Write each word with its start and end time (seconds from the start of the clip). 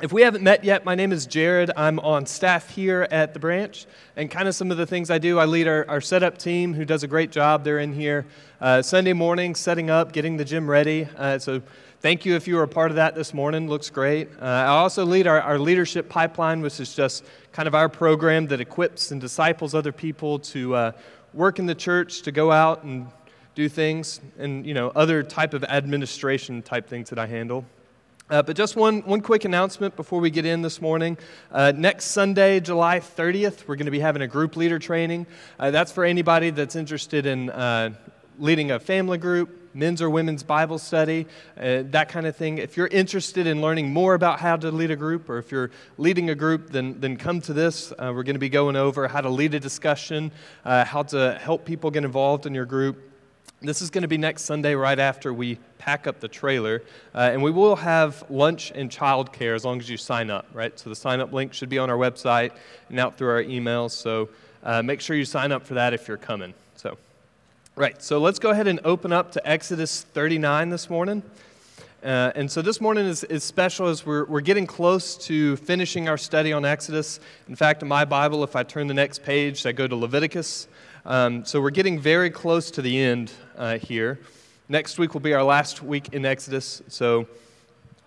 If 0.00 0.12
we 0.12 0.22
haven't 0.22 0.44
met 0.44 0.62
yet, 0.62 0.84
my 0.84 0.94
name 0.94 1.10
is 1.10 1.26
Jared. 1.26 1.72
I'm 1.76 1.98
on 1.98 2.24
staff 2.24 2.70
here 2.70 3.08
at 3.10 3.34
the 3.34 3.40
branch, 3.40 3.84
and 4.14 4.30
kind 4.30 4.46
of 4.46 4.54
some 4.54 4.70
of 4.70 4.76
the 4.76 4.86
things 4.86 5.10
I 5.10 5.18
do 5.18 5.40
I 5.40 5.44
lead 5.44 5.66
our, 5.66 5.84
our 5.88 6.00
setup 6.00 6.38
team 6.38 6.72
who 6.72 6.84
does 6.84 7.02
a 7.02 7.08
great 7.08 7.32
job. 7.32 7.64
They're 7.64 7.80
in 7.80 7.92
here 7.92 8.24
uh, 8.60 8.80
Sunday 8.80 9.12
morning, 9.12 9.56
setting 9.56 9.90
up, 9.90 10.12
getting 10.12 10.36
the 10.36 10.44
gym 10.44 10.70
ready. 10.70 11.08
Uh, 11.16 11.40
so, 11.40 11.60
thank 12.00 12.24
you 12.24 12.36
if 12.36 12.46
you 12.46 12.54
were 12.54 12.62
a 12.62 12.68
part 12.68 12.92
of 12.92 12.94
that 12.94 13.16
this 13.16 13.34
morning. 13.34 13.68
Looks 13.68 13.90
great. 13.90 14.28
Uh, 14.40 14.44
I 14.44 14.66
also 14.66 15.04
lead 15.04 15.26
our, 15.26 15.40
our 15.40 15.58
leadership 15.58 16.08
pipeline, 16.08 16.60
which 16.60 16.78
is 16.78 16.94
just 16.94 17.24
kind 17.50 17.66
of 17.66 17.74
our 17.74 17.88
program 17.88 18.46
that 18.46 18.60
equips 18.60 19.10
and 19.10 19.20
disciples 19.20 19.74
other 19.74 19.90
people 19.90 20.38
to 20.38 20.76
uh, 20.76 20.92
work 21.34 21.58
in 21.58 21.66
the 21.66 21.74
church, 21.74 22.22
to 22.22 22.30
go 22.30 22.52
out 22.52 22.84
and 22.84 23.08
do 23.56 23.68
things, 23.68 24.20
and 24.38 24.64
you 24.64 24.74
know 24.74 24.92
other 24.94 25.24
type 25.24 25.54
of 25.54 25.64
administration 25.64 26.62
type 26.62 26.88
things 26.88 27.10
that 27.10 27.18
I 27.18 27.26
handle. 27.26 27.64
Uh, 28.30 28.42
but 28.42 28.54
just 28.54 28.76
one, 28.76 29.00
one 29.02 29.22
quick 29.22 29.46
announcement 29.46 29.96
before 29.96 30.20
we 30.20 30.28
get 30.28 30.44
in 30.44 30.60
this 30.60 30.82
morning. 30.82 31.16
Uh, 31.50 31.72
next 31.74 32.06
Sunday, 32.06 32.60
July 32.60 33.00
30th, 33.00 33.66
we're 33.66 33.76
going 33.76 33.86
to 33.86 33.90
be 33.90 34.00
having 34.00 34.20
a 34.20 34.26
group 34.26 34.54
leader 34.54 34.78
training. 34.78 35.26
Uh, 35.58 35.70
that's 35.70 35.92
for 35.92 36.04
anybody 36.04 36.50
that's 36.50 36.76
interested 36.76 37.24
in 37.24 37.48
uh, 37.48 37.88
leading 38.38 38.70
a 38.70 38.78
family 38.78 39.16
group, 39.16 39.70
men's 39.72 40.02
or 40.02 40.10
women's 40.10 40.42
Bible 40.42 40.76
study, 40.76 41.26
uh, 41.56 41.84
that 41.86 42.10
kind 42.10 42.26
of 42.26 42.36
thing. 42.36 42.58
If 42.58 42.76
you're 42.76 42.88
interested 42.88 43.46
in 43.46 43.62
learning 43.62 43.94
more 43.94 44.12
about 44.12 44.40
how 44.40 44.56
to 44.56 44.70
lead 44.70 44.90
a 44.90 44.96
group, 44.96 45.30
or 45.30 45.38
if 45.38 45.50
you're 45.50 45.70
leading 45.96 46.28
a 46.28 46.34
group, 46.34 46.68
then, 46.68 47.00
then 47.00 47.16
come 47.16 47.40
to 47.42 47.54
this. 47.54 47.92
Uh, 47.92 48.12
we're 48.14 48.24
going 48.24 48.34
to 48.34 48.40
be 48.40 48.50
going 48.50 48.76
over 48.76 49.08
how 49.08 49.22
to 49.22 49.30
lead 49.30 49.54
a 49.54 49.60
discussion, 49.60 50.32
how 50.64 51.02
to 51.04 51.38
help 51.40 51.64
people 51.64 51.90
get 51.90 52.04
involved 52.04 52.44
in 52.44 52.54
your 52.54 52.66
group. 52.66 53.07
This 53.60 53.82
is 53.82 53.90
going 53.90 54.02
to 54.02 54.08
be 54.08 54.18
next 54.18 54.42
Sunday, 54.42 54.76
right 54.76 55.00
after 55.00 55.34
we 55.34 55.58
pack 55.78 56.06
up 56.06 56.20
the 56.20 56.28
trailer. 56.28 56.80
Uh, 57.12 57.30
and 57.32 57.42
we 57.42 57.50
will 57.50 57.74
have 57.74 58.22
lunch 58.30 58.70
and 58.72 58.88
childcare 58.88 59.56
as 59.56 59.64
long 59.64 59.80
as 59.80 59.90
you 59.90 59.96
sign 59.96 60.30
up, 60.30 60.46
right? 60.52 60.78
So 60.78 60.88
the 60.90 60.94
sign 60.94 61.18
up 61.18 61.32
link 61.32 61.52
should 61.52 61.68
be 61.68 61.78
on 61.78 61.90
our 61.90 61.96
website 61.96 62.52
and 62.88 63.00
out 63.00 63.18
through 63.18 63.30
our 63.30 63.42
emails. 63.42 63.90
So 63.90 64.28
uh, 64.62 64.82
make 64.82 65.00
sure 65.00 65.16
you 65.16 65.24
sign 65.24 65.50
up 65.50 65.66
for 65.66 65.74
that 65.74 65.92
if 65.92 66.06
you're 66.06 66.16
coming. 66.16 66.54
So, 66.76 66.98
right. 67.74 68.00
So 68.00 68.20
let's 68.20 68.38
go 68.38 68.50
ahead 68.50 68.68
and 68.68 68.78
open 68.84 69.12
up 69.12 69.32
to 69.32 69.48
Exodus 69.48 70.02
39 70.02 70.70
this 70.70 70.88
morning. 70.88 71.24
Uh, 72.04 72.30
and 72.36 72.48
so 72.48 72.62
this 72.62 72.80
morning 72.80 73.06
is, 73.06 73.24
is 73.24 73.42
special 73.42 73.88
as 73.88 74.06
we're, 74.06 74.24
we're 74.26 74.40
getting 74.40 74.68
close 74.68 75.16
to 75.26 75.56
finishing 75.56 76.08
our 76.08 76.16
study 76.16 76.52
on 76.52 76.64
Exodus. 76.64 77.18
In 77.48 77.56
fact, 77.56 77.82
in 77.82 77.88
my 77.88 78.04
Bible, 78.04 78.44
if 78.44 78.54
I 78.54 78.62
turn 78.62 78.86
the 78.86 78.94
next 78.94 79.24
page, 79.24 79.66
I 79.66 79.72
go 79.72 79.88
to 79.88 79.96
Leviticus. 79.96 80.68
Um, 81.08 81.42
so 81.46 81.62
we're 81.62 81.70
getting 81.70 81.98
very 81.98 82.28
close 82.28 82.70
to 82.72 82.82
the 82.82 82.98
end 83.00 83.32
uh, 83.56 83.78
here. 83.78 84.20
Next 84.68 84.98
week 84.98 85.14
will 85.14 85.22
be 85.22 85.32
our 85.32 85.42
last 85.42 85.82
week 85.82 86.12
in 86.12 86.26
Exodus, 86.26 86.82
so 86.88 87.26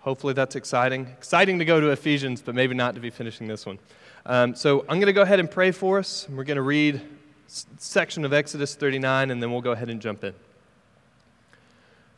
hopefully 0.02 0.34
that's 0.34 0.54
exciting. 0.54 1.08
Exciting 1.18 1.58
to 1.58 1.64
go 1.64 1.80
to 1.80 1.88
Ephesians, 1.88 2.40
but 2.40 2.54
maybe 2.54 2.74
not 2.76 2.94
to 2.94 3.00
be 3.00 3.10
finishing 3.10 3.48
this 3.48 3.66
one. 3.66 3.80
Um, 4.24 4.54
so 4.54 4.82
I'm 4.82 5.00
going 5.00 5.06
to 5.06 5.12
go 5.12 5.22
ahead 5.22 5.40
and 5.40 5.50
pray 5.50 5.72
for 5.72 5.98
us. 5.98 6.28
We're 6.28 6.44
going 6.44 6.58
to 6.58 6.62
read 6.62 6.94
a 6.94 7.00
section 7.78 8.24
of 8.24 8.32
Exodus 8.32 8.76
39, 8.76 9.32
and 9.32 9.42
then 9.42 9.50
we'll 9.50 9.62
go 9.62 9.72
ahead 9.72 9.90
and 9.90 10.00
jump 10.00 10.22
in. 10.22 10.32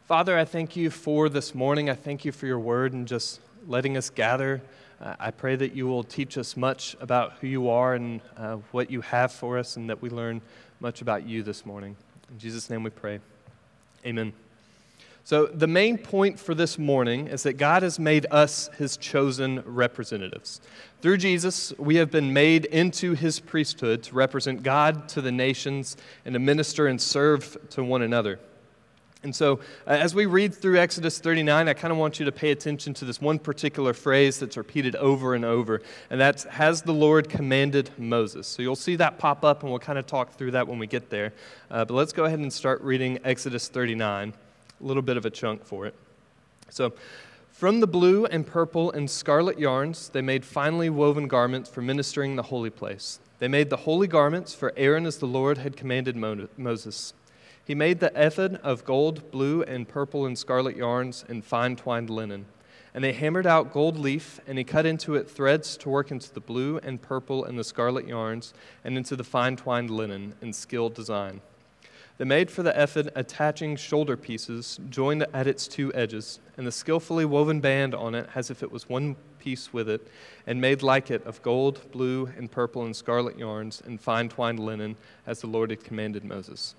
Father, 0.07 0.39
I 0.39 0.45
thank 0.45 0.77
you 0.77 0.91
for 0.91 1.31
this 1.31 1.55
morning. 1.55 1.89
I 1.89 1.95
thank 1.95 2.27
you 2.27 2.33
for 2.33 2.45
your 2.45 2.59
word 2.59 2.93
and 2.93 3.09
just 3.09 3.41
letting 3.67 3.97
us 3.97 4.11
gather. 4.11 4.61
Uh, 5.01 5.15
I 5.19 5.31
pray 5.31 5.57
that 5.57 5.75
you 5.75 5.87
will 5.87 6.05
teach 6.05 6.39
us 6.39 6.57
much 6.57 6.97
about 7.01 7.35
who 7.41 7.47
you 7.47 7.69
are 7.69 7.95
and 7.95 8.21
uh, 8.37 8.57
what 8.71 8.91
you 8.91 9.01
have 9.01 9.33
for 9.33 9.59
us, 9.59 9.77
and 9.77 9.91
that 9.91 10.01
we 10.01 10.11
learn 10.11 10.41
much 10.81 11.03
about 11.03 11.27
you 11.27 11.43
this 11.43 11.67
morning. 11.67 11.97
In 12.31 12.39
Jesus' 12.39 12.71
name 12.71 12.83
we 12.83 12.91
pray. 12.91 13.21
Amen. 14.07 14.33
So, 15.27 15.47
the 15.47 15.67
main 15.67 15.97
point 15.97 16.39
for 16.39 16.55
this 16.55 16.79
morning 16.79 17.29
is 17.29 17.45
that 17.45 17.55
God 17.55 17.83
has 17.83 17.99
made 17.99 18.27
us 18.31 18.69
his 18.77 18.99
chosen 18.99 19.63
representatives. 19.65 20.61
Through 21.01 21.17
Jesus, 21.17 21.73
we 21.79 21.97
have 21.97 22.11
been 22.11 22.35
made 22.35 22.67
into 22.67 23.15
his 23.15 23.41
priesthood 23.41 24.03
to 24.03 24.15
represent 24.15 24.63
God 24.63 25.09
to 25.11 25.23
the 25.23 25.33
nations 25.33 25.97
and 26.27 26.35
to 26.35 26.39
minister 26.39 26.87
and 26.87 27.01
serve 27.01 27.57
to 27.71 27.83
one 27.83 28.03
another. 28.03 28.39
And 29.25 29.35
so, 29.35 29.61
uh, 29.87 29.91
as 29.91 30.15
we 30.15 30.27
read 30.27 30.55
through 30.55 30.79
Exodus 30.79 31.19
39, 31.19 31.67
I 31.67 31.73
kind 31.73 31.91
of 31.91 31.97
want 31.97 32.19
you 32.19 32.27
to 32.27 32.33
pay 32.33 32.51
attention 32.51 32.93
to 32.95 33.07
this 33.07 33.23
one 33.23 33.39
particular 33.39 33.95
phrase 33.95 34.39
that's 34.39 34.59
repeated 34.59 34.95
over 34.97 35.35
and 35.35 35.47
over, 35.47 35.81
and 36.11 36.21
that's, 36.21 36.45
Has 36.45 36.83
the 36.83 36.93
Lord 36.93 37.31
commanded 37.31 37.91
Moses? 37.97 38.47
So, 38.47 38.61
you'll 38.61 38.77
see 38.77 38.97
that 38.97 39.19
pop 39.19 39.43
up, 39.43 39.63
and 39.63 39.71
we'll 39.71 39.81
kind 39.81 39.99
of 39.99 40.07
talk 40.07 40.35
through 40.35 40.51
that 40.51 40.69
when 40.69 40.79
we 40.79 40.87
get 40.87 41.09
there. 41.09 41.33
Uh, 41.71 41.87
but 41.87 41.95
let's 41.95 42.13
go 42.13 42.27
ahead 42.27 42.39
and 42.39 42.53
start 42.53 42.83
reading 42.83 43.19
Exodus 43.25 43.69
39, 43.69 44.35
a 44.81 44.85
little 44.85 45.03
bit 45.03 45.17
of 45.17 45.25
a 45.25 45.31
chunk 45.31 45.65
for 45.65 45.87
it. 45.87 45.95
So, 46.69 46.93
from 47.51 47.81
the 47.81 47.87
blue 47.87 48.27
and 48.27 48.47
purple 48.47 48.93
and 48.93 49.11
scarlet 49.11 49.59
yarns, 49.59 50.11
they 50.11 50.21
made 50.21 50.45
finely 50.45 50.91
woven 50.91 51.29
garments 51.29 51.71
for 51.71 51.81
ministering 51.81 52.37
the 52.37 52.43
holy 52.43 52.69
place. 52.69 53.21
They 53.39 53.49
made 53.49 53.71
the 53.71 53.79
holy 53.79 54.07
garments 54.07 54.55
for 54.55 54.75
Aaron 54.77 55.07
as 55.07 55.17
the 55.17 55.27
Lord 55.27 55.59
had 55.59 55.77
commanded 55.77 56.15
Moses. 56.15 57.15
He 57.65 57.75
made 57.75 58.01
the 58.01 58.13
ephod 58.15 58.57
of 58.63 58.85
gold, 58.85 59.31
blue, 59.31 59.63
and 59.63 59.89
purple 59.89 60.27
and 60.27 60.39
scarlet 60.39 60.77
yarns 60.77 61.25
and 61.29 61.43
fine 61.43 61.77
twined 61.77 62.11
linen. 62.11 62.45
And 62.93 63.03
they 63.03 63.13
hammered 63.13 63.47
out 63.47 63.73
gold 63.73 63.99
leaf, 63.99 64.39
and 64.47 64.59
he 64.59 64.65
cut 64.65 64.85
into 64.85 65.15
it 65.15 65.31
threads 65.31 65.77
to 65.79 65.89
work 65.89 66.11
into 66.11 66.33
the 66.33 66.41
blue 66.41 66.79
and 66.79 67.01
purple 67.01 67.45
and 67.45 67.59
the 67.59 67.65
scarlet 67.65 68.07
yarns, 68.07 68.53
and 68.85 68.97
into 68.99 69.17
the 69.17 69.25
fine 69.25 69.57
twined 69.57 69.91
linen 69.91 70.35
in 70.43 70.53
skilled 70.53 70.95
design. 70.95 71.41
They 72.19 72.25
made 72.25 72.51
for 72.51 72.63
the 72.63 72.81
ephod 72.81 73.11
attaching 73.17 73.75
shoulder 73.77 74.17
pieces 74.17 74.79
joined 74.89 75.27
at 75.33 75.49
its 75.49 75.67
two 75.67 75.93
edges, 75.95 76.39
and 76.57 76.67
the 76.67 76.71
skillfully 76.71 77.25
woven 77.25 77.61
band 77.61 77.95
on 77.95 78.15
it 78.15 78.29
as 78.35 78.51
if 78.51 78.63
it 78.63 78.71
was 78.71 78.89
one 78.89 79.17
piece 79.41 79.73
with 79.73 79.89
it, 79.89 80.07
and 80.47 80.61
made 80.61 80.83
like 80.83 81.11
it 81.11 81.25
of 81.25 81.43
gold, 81.43 81.91
blue, 81.91 82.27
and 82.37 82.53
purple 82.53 82.85
and 82.85 82.95
scarlet 82.95 83.39
yarns 83.39 83.83
and 83.85 84.01
fine 84.01 84.29
twined 84.29 84.61
linen, 84.61 84.97
as 85.27 85.41
the 85.41 85.49
Lord 85.49 85.71
had 85.71 85.83
commanded 85.83 86.25
Moses. 86.25 86.77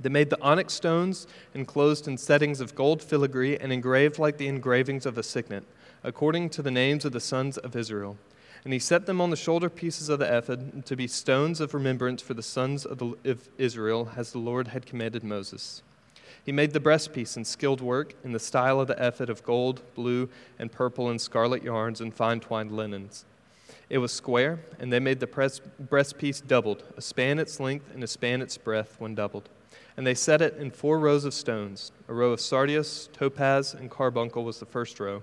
They 0.00 0.08
made 0.08 0.30
the 0.30 0.40
onyx 0.40 0.74
stones 0.74 1.26
enclosed 1.54 2.06
in 2.06 2.18
settings 2.18 2.60
of 2.60 2.74
gold 2.74 3.02
filigree 3.02 3.56
and 3.56 3.72
engraved 3.72 4.18
like 4.18 4.36
the 4.36 4.48
engravings 4.48 5.06
of 5.06 5.16
a 5.16 5.22
signet, 5.22 5.64
according 6.04 6.50
to 6.50 6.62
the 6.62 6.70
names 6.70 7.04
of 7.04 7.12
the 7.12 7.20
sons 7.20 7.58
of 7.58 7.74
Israel. 7.74 8.16
And 8.64 8.72
he 8.72 8.78
set 8.78 9.06
them 9.06 9.20
on 9.20 9.30
the 9.30 9.36
shoulder 9.36 9.70
pieces 9.70 10.08
of 10.08 10.18
the 10.18 10.36
ephod 10.36 10.84
to 10.86 10.96
be 10.96 11.06
stones 11.06 11.60
of 11.60 11.72
remembrance 11.72 12.20
for 12.20 12.34
the 12.34 12.42
sons 12.42 12.84
of, 12.84 12.98
the, 12.98 13.14
of 13.24 13.48
Israel, 13.58 14.10
as 14.16 14.32
the 14.32 14.38
Lord 14.38 14.68
had 14.68 14.86
commanded 14.86 15.22
Moses. 15.22 15.82
He 16.44 16.52
made 16.52 16.72
the 16.72 16.80
breastpiece 16.80 17.36
in 17.36 17.44
skilled 17.44 17.80
work 17.80 18.14
in 18.22 18.32
the 18.32 18.38
style 18.38 18.80
of 18.80 18.88
the 18.88 19.04
ephod 19.04 19.30
of 19.30 19.42
gold, 19.44 19.82
blue, 19.94 20.28
and 20.58 20.70
purple 20.70 21.08
and 21.10 21.20
scarlet 21.20 21.62
yarns 21.62 22.00
and 22.00 22.14
fine 22.14 22.40
twined 22.40 22.72
linens. 22.72 23.24
It 23.88 23.98
was 23.98 24.12
square, 24.12 24.60
and 24.78 24.92
they 24.92 25.00
made 25.00 25.20
the 25.20 25.26
breastpiece 25.26 26.44
doubled, 26.44 26.82
a 26.96 27.00
span 27.00 27.38
its 27.38 27.60
length 27.60 27.92
and 27.94 28.02
a 28.02 28.08
span 28.08 28.42
its 28.42 28.58
breadth 28.58 28.96
when 28.98 29.14
doubled. 29.14 29.48
And 29.96 30.06
they 30.06 30.14
set 30.14 30.42
it 30.42 30.56
in 30.58 30.70
four 30.70 30.98
rows 30.98 31.24
of 31.24 31.32
stones. 31.32 31.92
A 32.08 32.12
row 32.12 32.32
of 32.32 32.40
sardius, 32.40 33.08
topaz, 33.12 33.72
and 33.74 33.90
carbuncle 33.90 34.44
was 34.44 34.58
the 34.60 34.66
first 34.66 35.00
row. 35.00 35.22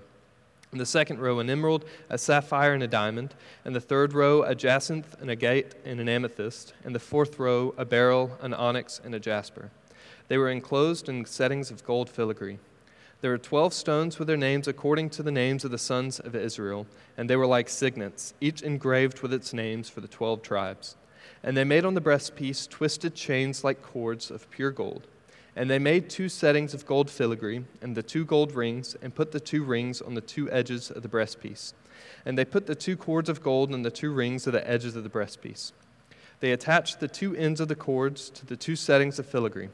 And 0.72 0.80
the 0.80 0.86
second 0.86 1.20
row, 1.20 1.38
an 1.38 1.48
emerald, 1.48 1.84
a 2.10 2.18
sapphire, 2.18 2.74
and 2.74 2.82
a 2.82 2.88
diamond. 2.88 3.34
And 3.64 3.76
the 3.76 3.80
third 3.80 4.12
row, 4.12 4.42
a 4.42 4.56
jacinth, 4.56 5.14
an 5.22 5.30
agate, 5.30 5.76
and 5.84 6.00
an 6.00 6.08
amethyst. 6.08 6.74
And 6.84 6.92
the 6.92 6.98
fourth 6.98 7.38
row, 7.38 7.72
a 7.78 7.84
beryl, 7.84 8.36
an 8.40 8.52
onyx, 8.52 9.00
and 9.04 9.14
a 9.14 9.20
jasper. 9.20 9.70
They 10.26 10.38
were 10.38 10.50
enclosed 10.50 11.08
in 11.08 11.24
settings 11.26 11.70
of 11.70 11.84
gold 11.84 12.10
filigree. 12.10 12.58
There 13.20 13.30
were 13.30 13.38
twelve 13.38 13.72
stones 13.72 14.18
with 14.18 14.26
their 14.26 14.36
names 14.36 14.66
according 14.66 15.10
to 15.10 15.22
the 15.22 15.30
names 15.30 15.64
of 15.64 15.70
the 15.70 15.78
sons 15.78 16.18
of 16.18 16.34
Israel, 16.34 16.86
and 17.16 17.30
they 17.30 17.36
were 17.36 17.46
like 17.46 17.68
signets, 17.68 18.34
each 18.40 18.60
engraved 18.60 19.20
with 19.20 19.32
its 19.32 19.54
names 19.54 19.88
for 19.88 20.00
the 20.00 20.08
twelve 20.08 20.42
tribes. 20.42 20.96
And 21.44 21.54
they 21.54 21.64
made 21.64 21.84
on 21.84 21.92
the 21.92 22.00
breastpiece 22.00 22.66
twisted 22.66 23.14
chains 23.14 23.62
like 23.62 23.82
cords 23.82 24.30
of 24.30 24.50
pure 24.50 24.70
gold. 24.70 25.06
And 25.54 25.70
they 25.70 25.78
made 25.78 26.08
two 26.08 26.30
settings 26.30 26.72
of 26.72 26.86
gold 26.86 27.10
filigree 27.10 27.64
and 27.82 27.94
the 27.94 28.02
two 28.02 28.24
gold 28.24 28.52
rings, 28.52 28.96
and 29.02 29.14
put 29.14 29.30
the 29.30 29.38
two 29.38 29.62
rings 29.62 30.00
on 30.00 30.14
the 30.14 30.22
two 30.22 30.50
edges 30.50 30.90
of 30.90 31.02
the 31.02 31.08
breastpiece. 31.08 31.74
And 32.24 32.38
they 32.38 32.46
put 32.46 32.66
the 32.66 32.74
two 32.74 32.96
cords 32.96 33.28
of 33.28 33.42
gold 33.42 33.70
and 33.72 33.84
the 33.84 33.90
two 33.90 34.10
rings 34.10 34.46
at 34.46 34.54
the 34.54 34.68
edges 34.68 34.96
of 34.96 35.04
the 35.04 35.10
breastpiece. 35.10 35.72
They 36.40 36.50
attached 36.50 36.98
the 36.98 37.08
two 37.08 37.36
ends 37.36 37.60
of 37.60 37.68
the 37.68 37.76
cords 37.76 38.30
to 38.30 38.46
the 38.46 38.56
two 38.56 38.74
settings 38.74 39.18
of 39.18 39.26
filigree. 39.26 39.68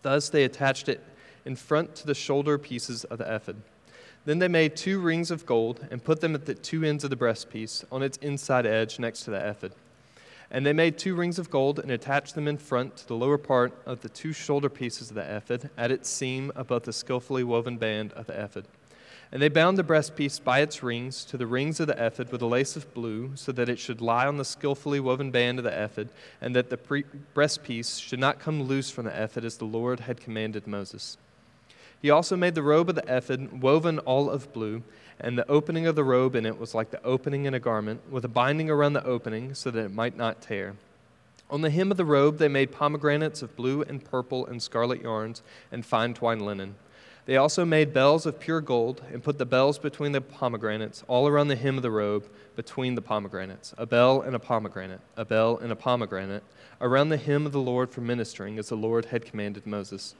Thus 0.00 0.30
they 0.30 0.44
attached 0.44 0.88
it 0.88 1.04
in 1.44 1.56
front 1.56 1.94
to 1.96 2.06
the 2.06 2.14
shoulder 2.14 2.56
pieces 2.58 3.04
of 3.04 3.18
the 3.18 3.34
ephod. 3.34 3.56
Then 4.24 4.38
they 4.38 4.48
made 4.48 4.76
two 4.76 4.98
rings 4.98 5.30
of 5.30 5.46
gold 5.46 5.86
and 5.90 6.02
put 6.02 6.20
them 6.20 6.34
at 6.34 6.46
the 6.46 6.54
two 6.54 6.82
ends 6.82 7.04
of 7.04 7.10
the 7.10 7.16
breastpiece 7.16 7.84
on 7.92 8.02
its 8.02 8.16
inside 8.18 8.66
edge 8.66 8.98
next 8.98 9.22
to 9.22 9.30
the 9.30 9.48
ephod. 9.48 9.72
And 10.50 10.64
they 10.64 10.72
made 10.72 10.96
two 10.96 11.14
rings 11.14 11.38
of 11.38 11.50
gold 11.50 11.78
and 11.78 11.90
attached 11.90 12.34
them 12.34 12.46
in 12.46 12.58
front 12.58 12.96
to 12.98 13.08
the 13.08 13.16
lower 13.16 13.38
part 13.38 13.72
of 13.84 14.00
the 14.00 14.08
two 14.08 14.32
shoulder 14.32 14.68
pieces 14.68 15.10
of 15.10 15.16
the 15.16 15.36
ephod 15.36 15.70
at 15.76 15.90
its 15.90 16.08
seam 16.08 16.52
above 16.54 16.84
the 16.84 16.92
skillfully 16.92 17.42
woven 17.42 17.78
band 17.78 18.12
of 18.12 18.26
the 18.26 18.44
ephod. 18.44 18.66
And 19.32 19.42
they 19.42 19.48
bound 19.48 19.76
the 19.76 19.82
breastpiece 19.82 20.42
by 20.42 20.60
its 20.60 20.84
rings 20.84 21.24
to 21.26 21.36
the 21.36 21.48
rings 21.48 21.80
of 21.80 21.88
the 21.88 22.06
ephod 22.06 22.30
with 22.30 22.42
a 22.42 22.46
lace 22.46 22.76
of 22.76 22.94
blue, 22.94 23.32
so 23.34 23.50
that 23.52 23.68
it 23.68 23.80
should 23.80 24.00
lie 24.00 24.26
on 24.26 24.36
the 24.36 24.44
skillfully 24.44 25.00
woven 25.00 25.32
band 25.32 25.58
of 25.58 25.64
the 25.64 25.84
ephod, 25.84 26.10
and 26.40 26.54
that 26.54 26.70
the 26.70 26.76
pre- 26.76 27.04
breastpiece 27.34 28.00
should 28.00 28.20
not 28.20 28.38
come 28.38 28.62
loose 28.62 28.90
from 28.90 29.06
the 29.06 29.22
ephod 29.24 29.44
as 29.44 29.56
the 29.56 29.64
Lord 29.64 30.00
had 30.00 30.20
commanded 30.20 30.68
Moses. 30.68 31.18
He 32.06 32.10
also 32.10 32.36
made 32.36 32.54
the 32.54 32.62
robe 32.62 32.88
of 32.88 32.94
the 32.94 33.16
ephod, 33.16 33.60
woven 33.60 33.98
all 33.98 34.30
of 34.30 34.52
blue, 34.52 34.84
and 35.18 35.36
the 35.36 35.50
opening 35.50 35.88
of 35.88 35.96
the 35.96 36.04
robe 36.04 36.36
in 36.36 36.46
it 36.46 36.56
was 36.56 36.72
like 36.72 36.92
the 36.92 37.02
opening 37.02 37.46
in 37.46 37.54
a 37.54 37.58
garment, 37.58 38.00
with 38.08 38.24
a 38.24 38.28
binding 38.28 38.70
around 38.70 38.92
the 38.92 39.04
opening 39.04 39.54
so 39.54 39.72
that 39.72 39.86
it 39.86 39.92
might 39.92 40.16
not 40.16 40.40
tear. 40.40 40.76
On 41.50 41.62
the 41.62 41.70
hem 41.70 41.90
of 41.90 41.96
the 41.96 42.04
robe 42.04 42.38
they 42.38 42.46
made 42.46 42.70
pomegranates 42.70 43.42
of 43.42 43.56
blue 43.56 43.82
and 43.82 44.04
purple 44.04 44.46
and 44.46 44.62
scarlet 44.62 45.02
yarns 45.02 45.42
and 45.72 45.84
fine 45.84 46.14
twined 46.14 46.42
linen. 46.42 46.76
They 47.24 47.36
also 47.36 47.64
made 47.64 47.92
bells 47.92 48.24
of 48.24 48.38
pure 48.38 48.60
gold 48.60 49.02
and 49.12 49.24
put 49.24 49.38
the 49.38 49.44
bells 49.44 49.76
between 49.76 50.12
the 50.12 50.20
pomegranates, 50.20 51.02
all 51.08 51.26
around 51.26 51.48
the 51.48 51.56
hem 51.56 51.76
of 51.76 51.82
the 51.82 51.90
robe, 51.90 52.28
between 52.54 52.94
the 52.94 53.02
pomegranates, 53.02 53.74
a 53.76 53.84
bell 53.84 54.20
and 54.20 54.36
a 54.36 54.38
pomegranate, 54.38 55.00
a 55.16 55.24
bell 55.24 55.58
and 55.58 55.72
a 55.72 55.76
pomegranate, 55.76 56.44
around 56.80 57.08
the 57.08 57.16
hem 57.16 57.46
of 57.46 57.50
the 57.50 57.58
Lord 57.58 57.90
for 57.90 58.00
ministering, 58.00 58.60
as 58.60 58.68
the 58.68 58.76
Lord 58.76 59.06
had 59.06 59.24
commanded 59.24 59.66
Moses. 59.66 60.14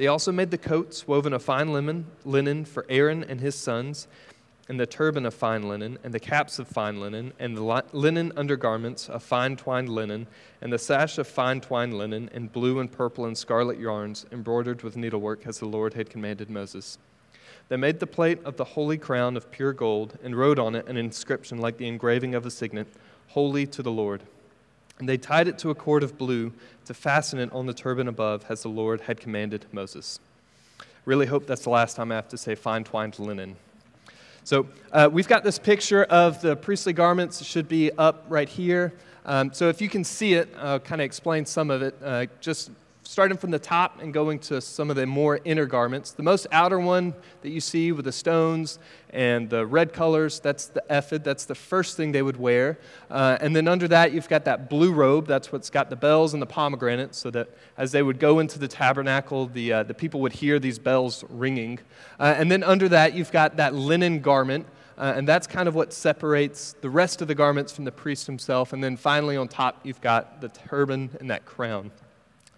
They 0.00 0.06
also 0.06 0.32
made 0.32 0.50
the 0.50 0.56
coats 0.56 1.06
woven 1.06 1.34
of 1.34 1.42
fine 1.42 1.74
linen, 1.74 2.06
linen 2.24 2.64
for 2.64 2.86
Aaron 2.88 3.22
and 3.22 3.38
his 3.38 3.54
sons, 3.54 4.08
and 4.66 4.80
the 4.80 4.86
turban 4.86 5.26
of 5.26 5.34
fine 5.34 5.68
linen, 5.68 5.98
and 6.02 6.14
the 6.14 6.18
caps 6.18 6.58
of 6.58 6.68
fine 6.68 6.98
linen, 6.98 7.34
and 7.38 7.54
the 7.54 7.84
linen 7.92 8.32
undergarments 8.34 9.10
of 9.10 9.22
fine 9.22 9.58
twined 9.58 9.90
linen, 9.90 10.26
and 10.62 10.72
the 10.72 10.78
sash 10.78 11.18
of 11.18 11.28
fine 11.28 11.60
twined 11.60 11.98
linen, 11.98 12.30
and 12.32 12.50
blue 12.50 12.80
and 12.80 12.90
purple 12.90 13.26
and 13.26 13.36
scarlet 13.36 13.78
yarns, 13.78 14.24
embroidered 14.32 14.80
with 14.82 14.96
needlework, 14.96 15.46
as 15.46 15.58
the 15.58 15.66
Lord 15.66 15.92
had 15.92 16.08
commanded 16.08 16.48
Moses. 16.48 16.96
They 17.68 17.76
made 17.76 18.00
the 18.00 18.06
plate 18.06 18.42
of 18.42 18.56
the 18.56 18.64
holy 18.64 18.96
crown 18.96 19.36
of 19.36 19.50
pure 19.50 19.74
gold, 19.74 20.18
and 20.24 20.34
wrote 20.34 20.58
on 20.58 20.74
it 20.76 20.88
an 20.88 20.96
inscription 20.96 21.58
like 21.58 21.76
the 21.76 21.88
engraving 21.88 22.34
of 22.34 22.46
a 22.46 22.50
signet 22.50 22.88
Holy 23.26 23.66
to 23.66 23.82
the 23.82 23.92
Lord. 23.92 24.22
And 25.00 25.08
they 25.08 25.16
tied 25.16 25.48
it 25.48 25.58
to 25.58 25.70
a 25.70 25.74
cord 25.74 26.02
of 26.02 26.16
blue 26.16 26.52
to 26.84 26.94
fasten 26.94 27.38
it 27.40 27.50
on 27.52 27.66
the 27.66 27.74
turban 27.74 28.06
above, 28.06 28.44
as 28.48 28.62
the 28.62 28.68
Lord 28.68 29.00
had 29.00 29.18
commanded 29.18 29.64
Moses. 29.72 30.20
Really 31.06 31.26
hope 31.26 31.46
that's 31.46 31.62
the 31.62 31.70
last 31.70 31.96
time 31.96 32.12
I 32.12 32.16
have 32.16 32.28
to 32.28 32.38
say 32.38 32.54
fine 32.54 32.84
twined 32.84 33.18
linen. 33.18 33.56
So 34.44 34.66
uh, 34.92 35.08
we've 35.10 35.26
got 35.26 35.42
this 35.42 35.58
picture 35.58 36.04
of 36.04 36.40
the 36.42 36.54
priestly 36.54 36.92
garments. 36.92 37.40
It 37.40 37.46
should 37.46 37.68
be 37.68 37.90
up 37.92 38.24
right 38.28 38.48
here. 38.48 38.92
Um, 39.24 39.52
so 39.52 39.68
if 39.68 39.80
you 39.80 39.88
can 39.88 40.04
see 40.04 40.34
it, 40.34 40.48
I'll 40.58 40.80
kind 40.80 41.00
of 41.00 41.04
explain 41.06 41.44
some 41.46 41.70
of 41.70 41.82
it. 41.82 41.94
Uh, 42.02 42.26
just 42.40 42.70
starting 43.10 43.36
from 43.36 43.50
the 43.50 43.58
top 43.58 44.00
and 44.00 44.14
going 44.14 44.38
to 44.38 44.60
some 44.60 44.88
of 44.88 44.94
the 44.94 45.04
more 45.04 45.40
inner 45.44 45.66
garments. 45.66 46.12
The 46.12 46.22
most 46.22 46.46
outer 46.52 46.78
one 46.78 47.12
that 47.42 47.50
you 47.50 47.60
see 47.60 47.90
with 47.90 48.04
the 48.04 48.12
stones 48.12 48.78
and 49.12 49.50
the 49.50 49.66
red 49.66 49.92
colors, 49.92 50.38
that's 50.38 50.66
the 50.66 50.84
ephod. 50.88 51.24
That's 51.24 51.44
the 51.44 51.56
first 51.56 51.96
thing 51.96 52.12
they 52.12 52.22
would 52.22 52.36
wear. 52.36 52.78
Uh, 53.10 53.36
and 53.40 53.56
then 53.56 53.66
under 53.66 53.88
that, 53.88 54.12
you've 54.12 54.28
got 54.28 54.44
that 54.44 54.70
blue 54.70 54.92
robe. 54.92 55.26
That's 55.26 55.50
what's 55.50 55.70
got 55.70 55.90
the 55.90 55.96
bells 55.96 56.34
and 56.34 56.40
the 56.40 56.46
pomegranates, 56.46 57.18
so 57.18 57.32
that 57.32 57.48
as 57.76 57.90
they 57.90 58.00
would 58.00 58.20
go 58.20 58.38
into 58.38 58.60
the 58.60 58.68
tabernacle, 58.68 59.46
the, 59.46 59.72
uh, 59.72 59.82
the 59.82 59.94
people 59.94 60.20
would 60.20 60.34
hear 60.34 60.60
these 60.60 60.78
bells 60.78 61.24
ringing. 61.28 61.80
Uh, 62.20 62.36
and 62.38 62.48
then 62.48 62.62
under 62.62 62.88
that, 62.90 63.12
you've 63.12 63.32
got 63.32 63.56
that 63.56 63.74
linen 63.74 64.20
garment. 64.20 64.68
Uh, 64.96 65.14
and 65.16 65.26
that's 65.26 65.48
kind 65.48 65.66
of 65.66 65.74
what 65.74 65.92
separates 65.92 66.76
the 66.80 66.90
rest 66.90 67.20
of 67.20 67.26
the 67.26 67.34
garments 67.34 67.72
from 67.72 67.84
the 67.84 67.90
priest 67.90 68.26
himself. 68.26 68.72
And 68.72 68.84
then 68.84 68.96
finally, 68.96 69.36
on 69.36 69.48
top, 69.48 69.80
you've 69.82 70.00
got 70.00 70.40
the 70.40 70.48
turban 70.48 71.10
and 71.18 71.28
that 71.30 71.44
crown. 71.44 71.90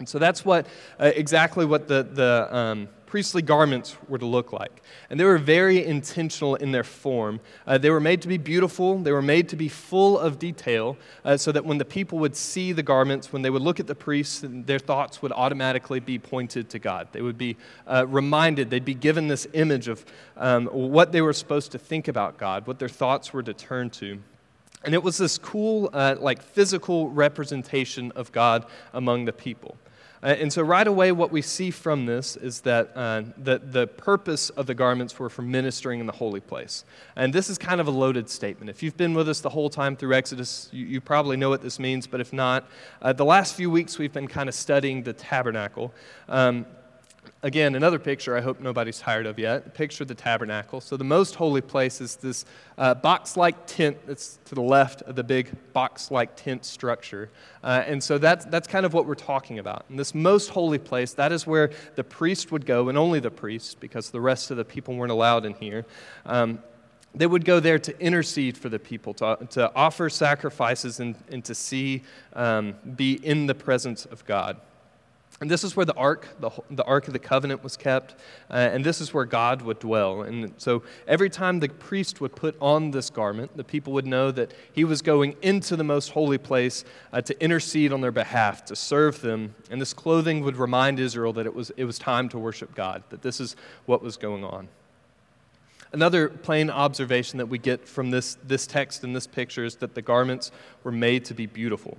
And 0.02 0.08
so 0.08 0.18
that's 0.18 0.44
what 0.44 0.66
uh, 0.98 1.12
exactly 1.14 1.64
what 1.64 1.86
the, 1.86 2.02
the 2.02 2.48
um, 2.50 2.88
priestly 3.06 3.40
garments 3.40 3.96
were 4.08 4.18
to 4.18 4.26
look 4.26 4.52
like. 4.52 4.82
And 5.10 5.20
they 5.20 5.24
were 5.24 5.38
very 5.38 5.84
intentional 5.84 6.56
in 6.56 6.72
their 6.72 6.82
form. 6.82 7.38
Uh, 7.68 7.78
they 7.78 7.88
were 7.88 8.00
made 8.00 8.20
to 8.22 8.26
be 8.26 8.36
beautiful, 8.36 8.98
they 8.98 9.12
were 9.12 9.22
made 9.22 9.48
to 9.50 9.56
be 9.56 9.68
full 9.68 10.18
of 10.18 10.40
detail, 10.40 10.96
uh, 11.24 11.36
so 11.36 11.52
that 11.52 11.64
when 11.64 11.78
the 11.78 11.84
people 11.84 12.18
would 12.18 12.34
see 12.34 12.72
the 12.72 12.82
garments, 12.82 13.32
when 13.32 13.42
they 13.42 13.50
would 13.50 13.62
look 13.62 13.78
at 13.78 13.86
the 13.86 13.94
priests, 13.94 14.42
their 14.44 14.80
thoughts 14.80 15.22
would 15.22 15.30
automatically 15.30 16.00
be 16.00 16.18
pointed 16.18 16.68
to 16.70 16.80
God. 16.80 17.06
They 17.12 17.22
would 17.22 17.38
be 17.38 17.56
uh, 17.86 18.04
reminded, 18.08 18.70
they'd 18.70 18.84
be 18.84 18.94
given 18.94 19.28
this 19.28 19.46
image 19.52 19.86
of 19.86 20.04
um, 20.36 20.66
what 20.66 21.12
they 21.12 21.20
were 21.20 21.32
supposed 21.32 21.70
to 21.70 21.78
think 21.78 22.08
about 22.08 22.38
God, 22.38 22.66
what 22.66 22.80
their 22.80 22.88
thoughts 22.88 23.32
were 23.32 23.44
to 23.44 23.54
turn 23.54 23.88
to. 23.90 24.18
And 24.84 24.94
it 24.94 25.02
was 25.02 25.18
this 25.18 25.38
cool, 25.38 25.90
uh, 25.92 26.16
like 26.18 26.42
physical 26.42 27.08
representation 27.08 28.10
of 28.12 28.32
God 28.32 28.66
among 28.92 29.26
the 29.26 29.32
people. 29.32 29.76
Uh, 30.22 30.26
and 30.26 30.52
so, 30.52 30.62
right 30.62 30.86
away, 30.86 31.10
what 31.10 31.32
we 31.32 31.42
see 31.42 31.70
from 31.70 32.06
this 32.06 32.36
is 32.36 32.60
that, 32.60 32.92
uh, 32.94 33.22
that 33.38 33.72
the 33.72 33.88
purpose 33.88 34.50
of 34.50 34.66
the 34.66 34.74
garments 34.74 35.18
were 35.18 35.28
for 35.28 35.42
ministering 35.42 35.98
in 35.98 36.06
the 36.06 36.12
holy 36.12 36.38
place. 36.38 36.84
And 37.16 37.32
this 37.32 37.50
is 37.50 37.58
kind 37.58 37.80
of 37.80 37.88
a 37.88 37.90
loaded 37.90 38.30
statement. 38.30 38.70
If 38.70 38.82
you've 38.82 38.96
been 38.96 39.14
with 39.14 39.28
us 39.28 39.40
the 39.40 39.50
whole 39.50 39.68
time 39.68 39.96
through 39.96 40.14
Exodus, 40.14 40.68
you, 40.72 40.86
you 40.86 41.00
probably 41.00 41.36
know 41.36 41.50
what 41.50 41.60
this 41.60 41.80
means, 41.80 42.06
but 42.06 42.20
if 42.20 42.32
not, 42.32 42.68
uh, 43.00 43.12
the 43.12 43.24
last 43.24 43.56
few 43.56 43.68
weeks 43.68 43.98
we've 43.98 44.12
been 44.12 44.28
kind 44.28 44.48
of 44.48 44.54
studying 44.54 45.02
the 45.02 45.12
tabernacle. 45.12 45.92
Um, 46.28 46.66
again, 47.42 47.74
another 47.74 47.98
picture 47.98 48.36
I 48.36 48.40
hope 48.40 48.60
nobody's 48.60 48.98
tired 48.98 49.26
of 49.26 49.38
yet. 49.38 49.74
Picture 49.74 50.04
the 50.04 50.14
tabernacle. 50.14 50.80
So, 50.80 50.96
the 50.96 51.04
most 51.04 51.34
holy 51.34 51.60
place 51.60 52.00
is 52.00 52.16
this 52.16 52.44
uh, 52.78 52.94
box 52.94 53.36
like 53.36 53.66
tent 53.66 53.98
that's 54.06 54.38
to 54.46 54.54
the 54.54 54.62
left 54.62 55.02
of 55.02 55.16
the 55.16 55.24
big 55.24 55.50
box 55.72 56.10
like 56.10 56.36
tent 56.36 56.64
structure. 56.64 57.30
Uh, 57.62 57.82
and 57.86 58.02
so, 58.02 58.18
that's, 58.18 58.44
that's 58.46 58.68
kind 58.68 58.86
of 58.86 58.94
what 58.94 59.06
we're 59.06 59.14
talking 59.14 59.58
about. 59.58 59.84
And 59.88 59.98
this 59.98 60.14
most 60.14 60.50
holy 60.50 60.78
place, 60.78 61.14
that 61.14 61.32
is 61.32 61.46
where 61.46 61.70
the 61.96 62.04
priest 62.04 62.52
would 62.52 62.66
go, 62.66 62.88
and 62.88 62.96
only 62.96 63.20
the 63.20 63.30
priest, 63.30 63.80
because 63.80 64.10
the 64.10 64.20
rest 64.20 64.50
of 64.50 64.56
the 64.56 64.64
people 64.64 64.94
weren't 64.94 65.12
allowed 65.12 65.44
in 65.44 65.54
here. 65.54 65.84
Um, 66.26 66.62
they 67.14 67.26
would 67.26 67.44
go 67.44 67.60
there 67.60 67.78
to 67.78 68.00
intercede 68.00 68.56
for 68.56 68.70
the 68.70 68.78
people, 68.78 69.12
to, 69.14 69.36
to 69.50 69.74
offer 69.74 70.08
sacrifices, 70.08 70.98
and, 71.00 71.14
and 71.30 71.44
to 71.44 71.54
see, 71.54 72.04
um, 72.32 72.74
be 72.96 73.14
in 73.24 73.46
the 73.46 73.54
presence 73.54 74.06
of 74.06 74.24
God. 74.24 74.56
And 75.42 75.50
this 75.50 75.64
is 75.64 75.74
where 75.74 75.84
the 75.84 75.94
ark, 75.94 76.28
the, 76.38 76.50
the 76.70 76.84
ark 76.84 77.08
of 77.08 77.14
the 77.14 77.18
covenant, 77.18 77.64
was 77.64 77.76
kept, 77.76 78.14
uh, 78.48 78.54
and 78.54 78.84
this 78.84 79.00
is 79.00 79.12
where 79.12 79.24
God 79.24 79.60
would 79.62 79.80
dwell. 79.80 80.22
And 80.22 80.54
so 80.56 80.84
every 81.08 81.28
time 81.28 81.58
the 81.58 81.68
priest 81.68 82.20
would 82.20 82.36
put 82.36 82.56
on 82.60 82.92
this 82.92 83.10
garment, 83.10 83.56
the 83.56 83.64
people 83.64 83.92
would 83.94 84.06
know 84.06 84.30
that 84.30 84.54
he 84.72 84.84
was 84.84 85.02
going 85.02 85.34
into 85.42 85.74
the 85.74 85.82
most 85.82 86.10
holy 86.10 86.38
place 86.38 86.84
uh, 87.12 87.22
to 87.22 87.42
intercede 87.42 87.92
on 87.92 88.00
their 88.00 88.12
behalf, 88.12 88.64
to 88.66 88.76
serve 88.76 89.20
them. 89.20 89.56
And 89.68 89.80
this 89.80 89.92
clothing 89.92 90.44
would 90.44 90.56
remind 90.56 91.00
Israel 91.00 91.32
that 91.32 91.44
it 91.44 91.54
was, 91.56 91.70
it 91.76 91.86
was 91.86 91.98
time 91.98 92.28
to 92.28 92.38
worship 92.38 92.72
God, 92.76 93.02
that 93.10 93.22
this 93.22 93.40
is 93.40 93.56
what 93.86 94.00
was 94.00 94.16
going 94.16 94.44
on. 94.44 94.68
Another 95.92 96.28
plain 96.28 96.70
observation 96.70 97.38
that 97.38 97.46
we 97.46 97.58
get 97.58 97.88
from 97.88 98.12
this, 98.12 98.36
this 98.44 98.64
text 98.64 99.02
and 99.02 99.14
this 99.14 99.26
picture 99.26 99.64
is 99.64 99.74
that 99.76 99.96
the 99.96 100.02
garments 100.02 100.52
were 100.84 100.92
made 100.92 101.24
to 101.24 101.34
be 101.34 101.46
beautiful. 101.46 101.98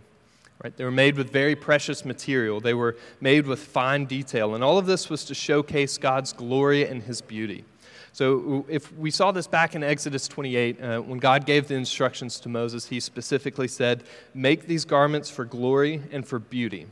Right? 0.64 0.76
They 0.78 0.86
were 0.86 0.92
made 0.92 1.18
with 1.18 1.30
very 1.30 1.56
precious 1.56 2.06
material. 2.06 2.62
They 2.62 2.74
were 2.74 2.96
made 3.20 3.48
with 3.48 3.60
fine 3.60 4.06
detail. 4.06 4.56
And 4.56 4.64
all 4.64 4.78
of 4.78 4.86
this 4.86 5.10
was 5.10 5.26
to 5.26 5.36
showcase 5.36 5.98
God's 5.98 6.32
glory 6.32 6.88
and 6.88 7.04
his 7.04 7.22
beauty. 7.22 7.66
So, 8.14 8.64
if 8.70 8.96
we 8.96 9.10
saw 9.10 9.32
this 9.32 9.48
back 9.48 9.74
in 9.74 9.84
Exodus 9.84 10.28
28, 10.28 10.82
uh, 10.82 11.00
when 11.00 11.18
God 11.18 11.48
gave 11.48 11.68
the 11.68 11.74
instructions 11.74 12.40
to 12.42 12.50
Moses, 12.50 12.86
he 12.86 13.00
specifically 13.00 13.68
said, 13.68 14.04
Make 14.36 14.68
these 14.68 14.86
garments 14.86 15.32
for 15.32 15.46
glory 15.46 16.00
and 16.12 16.26
for 16.26 16.38
beauty. 16.38 16.86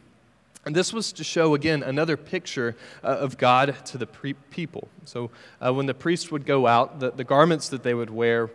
And 0.66 0.76
this 0.76 0.92
was 0.92 1.12
to 1.14 1.24
show, 1.24 1.54
again, 1.54 1.84
another 1.84 2.18
picture 2.18 2.76
uh, 3.04 3.08
of 3.08 3.38
God 3.38 3.86
to 3.86 4.00
the 4.00 4.08
pre- 4.08 4.34
people. 4.34 4.88
So, 5.06 5.30
uh, 5.64 5.72
when 5.72 5.86
the 5.86 5.94
priests 5.94 6.32
would 6.32 6.46
go 6.46 6.66
out, 6.66 7.00
the, 7.00 7.12
the 7.12 7.24
garments 7.24 7.70
that 7.70 7.84
they 7.84 7.94
would 7.94 8.10
wear 8.10 8.50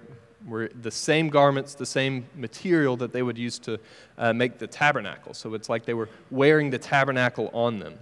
were 0.46 0.68
the 0.80 0.90
same 0.90 1.28
garments, 1.28 1.74
the 1.74 1.86
same 1.86 2.26
material 2.34 2.96
that 2.98 3.12
they 3.12 3.22
would 3.22 3.36
use 3.36 3.58
to 3.60 3.78
uh, 4.16 4.32
make 4.32 4.58
the 4.58 4.66
tabernacle. 4.66 5.34
So 5.34 5.54
it's 5.54 5.68
like 5.68 5.84
they 5.84 5.94
were 5.94 6.08
wearing 6.30 6.70
the 6.70 6.78
tabernacle 6.78 7.50
on 7.52 7.78
them. 7.78 7.98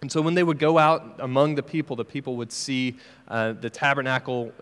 And 0.00 0.10
so 0.10 0.20
when 0.20 0.34
they 0.34 0.42
would 0.42 0.58
go 0.58 0.78
out 0.78 1.16
among 1.18 1.54
the 1.54 1.62
people, 1.62 1.96
the 1.96 2.04
people 2.04 2.36
would 2.36 2.52
see 2.52 2.96
uh, 3.28 3.52
the 3.52 3.70
tabernacle 3.70 4.52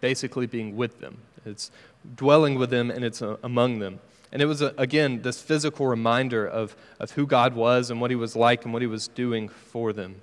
basically 0.00 0.46
being 0.46 0.76
with 0.76 1.00
them. 1.00 1.18
It's 1.44 1.70
dwelling 2.16 2.56
with 2.56 2.70
them 2.70 2.90
and 2.90 3.04
it's 3.04 3.22
uh, 3.22 3.36
among 3.42 3.78
them. 3.78 4.00
And 4.32 4.40
it 4.40 4.46
was, 4.46 4.62
again, 4.62 5.22
this 5.22 5.42
physical 5.42 5.86
reminder 5.86 6.46
of, 6.46 6.74
of 6.98 7.10
who 7.10 7.26
God 7.26 7.54
was 7.54 7.90
and 7.90 8.00
what 8.00 8.10
he 8.10 8.16
was 8.16 8.34
like 8.34 8.64
and 8.64 8.72
what 8.72 8.80
he 8.80 8.86
was 8.86 9.08
doing 9.08 9.48
for 9.48 9.92
them. 9.92 10.20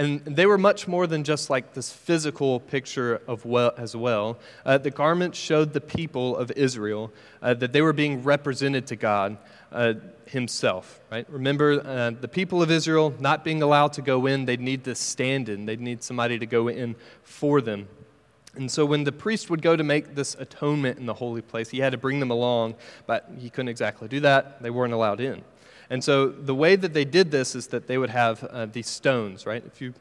And 0.00 0.24
they 0.24 0.46
were 0.46 0.56
much 0.56 0.88
more 0.88 1.06
than 1.06 1.24
just 1.24 1.50
like 1.50 1.74
this 1.74 1.92
physical 1.92 2.58
picture 2.58 3.20
of 3.28 3.44
well 3.44 3.74
as 3.76 3.94
well. 3.94 4.38
Uh, 4.64 4.78
the 4.78 4.90
garments 4.90 5.38
showed 5.38 5.74
the 5.74 5.80
people 5.82 6.38
of 6.38 6.50
Israel 6.52 7.12
uh, 7.42 7.52
that 7.52 7.74
they 7.74 7.82
were 7.82 7.92
being 7.92 8.22
represented 8.22 8.86
to 8.86 8.96
God 8.96 9.36
uh, 9.70 9.92
Himself. 10.24 11.02
Right? 11.12 11.28
Remember, 11.28 11.86
uh, 11.86 12.12
the 12.18 12.28
people 12.28 12.62
of 12.62 12.70
Israel 12.70 13.12
not 13.20 13.44
being 13.44 13.60
allowed 13.60 13.92
to 13.92 14.00
go 14.00 14.24
in, 14.24 14.46
they'd 14.46 14.58
need 14.58 14.84
to 14.84 14.94
stand 14.94 15.50
in. 15.50 15.66
They'd 15.66 15.82
need 15.82 16.02
somebody 16.02 16.38
to 16.38 16.46
go 16.46 16.68
in 16.68 16.96
for 17.22 17.60
them. 17.60 17.86
And 18.54 18.70
so 18.70 18.86
when 18.86 19.04
the 19.04 19.12
priest 19.12 19.50
would 19.50 19.60
go 19.60 19.76
to 19.76 19.84
make 19.84 20.14
this 20.14 20.34
atonement 20.34 20.98
in 20.98 21.04
the 21.04 21.12
holy 21.12 21.42
place, 21.42 21.68
he 21.68 21.80
had 21.80 21.92
to 21.92 21.98
bring 21.98 22.20
them 22.20 22.30
along, 22.30 22.76
but 23.04 23.30
he 23.38 23.50
couldn't 23.50 23.68
exactly 23.68 24.08
do 24.08 24.20
that. 24.20 24.62
They 24.62 24.70
weren't 24.70 24.94
allowed 24.94 25.20
in. 25.20 25.44
And 25.90 26.02
so 26.02 26.28
the 26.28 26.54
way 26.54 26.76
that 26.76 26.94
they 26.94 27.04
did 27.04 27.32
this 27.32 27.54
is 27.56 27.66
that 27.68 27.88
they 27.88 27.98
would 27.98 28.10
have 28.10 28.44
uh, 28.44 28.66
these 28.66 28.88
stones, 28.88 29.44
right? 29.44 29.62
If 29.66 29.80
you 29.80 29.92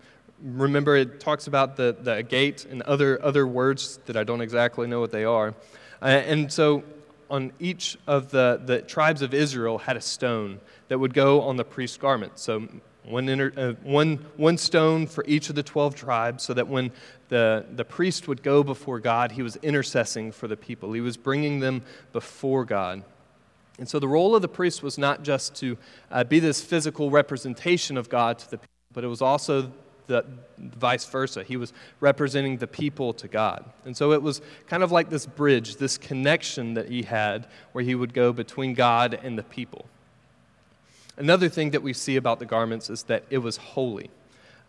remember, 0.41 0.95
it 0.95 1.19
talks 1.19 1.47
about 1.47 1.75
the, 1.75 1.97
the 1.99 2.21
gate 2.21 2.65
and 2.65 2.83
other, 2.83 3.21
other 3.23 3.47
words 3.47 3.99
that 4.05 4.15
I 4.15 4.23
don't 4.23 4.41
exactly 4.41 4.87
know 4.87 4.99
what 4.99 5.11
they 5.11 5.25
are. 5.25 5.55
Uh, 6.01 6.05
and 6.05 6.51
so 6.51 6.83
on 7.29 7.51
each 7.59 7.97
of 8.07 8.31
the, 8.31 8.61
the 8.63 8.81
tribes 8.81 9.21
of 9.21 9.33
Israel 9.33 9.79
had 9.79 9.97
a 9.97 10.01
stone 10.01 10.59
that 10.87 10.99
would 10.99 11.13
go 11.13 11.41
on 11.41 11.57
the 11.57 11.65
priest's 11.65 11.97
garment. 11.97 12.37
So 12.39 12.67
one, 13.03 13.27
inter, 13.27 13.51
uh, 13.57 13.73
one, 13.83 14.25
one 14.37 14.57
stone 14.57 15.07
for 15.07 15.23
each 15.27 15.49
of 15.49 15.55
the 15.55 15.63
12 15.63 15.95
tribes, 15.95 16.43
so 16.43 16.53
that 16.53 16.67
when 16.67 16.91
the, 17.29 17.65
the 17.75 17.85
priest 17.85 18.27
would 18.27 18.43
go 18.43 18.63
before 18.63 18.99
God, 18.99 19.31
he 19.31 19.41
was 19.41 19.57
intercessing 19.57 20.31
for 20.31 20.47
the 20.47 20.57
people. 20.57 20.93
He 20.93 21.01
was 21.01 21.17
bringing 21.17 21.59
them 21.59 21.83
before 22.13 22.65
God. 22.65 23.03
And 23.79 23.87
so 23.87 23.97
the 23.97 24.07
role 24.07 24.35
of 24.35 24.41
the 24.41 24.49
priest 24.49 24.83
was 24.83 24.97
not 24.97 25.23
just 25.23 25.55
to 25.55 25.77
uh, 26.11 26.23
be 26.23 26.39
this 26.39 26.61
physical 26.61 27.09
representation 27.09 27.97
of 27.97 28.09
God 28.09 28.37
to 28.39 28.51
the 28.51 28.57
people, 28.57 28.69
but 28.93 29.03
it 29.03 29.07
was 29.07 29.21
also 29.21 29.71
the 30.07 30.25
vice 30.57 31.05
versa. 31.05 31.43
He 31.43 31.55
was 31.55 31.71
representing 31.99 32.57
the 32.57 32.67
people 32.67 33.13
to 33.13 33.27
God. 33.27 33.63
And 33.85 33.95
so 33.95 34.11
it 34.11 34.21
was 34.21 34.41
kind 34.67 34.83
of 34.83 34.91
like 34.91 35.09
this 35.09 35.25
bridge, 35.25 35.77
this 35.77 35.97
connection 35.97 36.73
that 36.73 36.89
he 36.89 37.03
had 37.03 37.47
where 37.71 37.83
he 37.83 37.95
would 37.95 38.13
go 38.13 38.33
between 38.33 38.73
God 38.73 39.17
and 39.23 39.37
the 39.37 39.43
people. 39.43 39.85
Another 41.15 41.47
thing 41.47 41.71
that 41.71 41.83
we 41.83 41.93
see 41.93 42.15
about 42.15 42.39
the 42.39 42.45
garments 42.45 42.89
is 42.89 43.03
that 43.03 43.23
it 43.29 43.37
was 43.37 43.57
holy. 43.57 44.09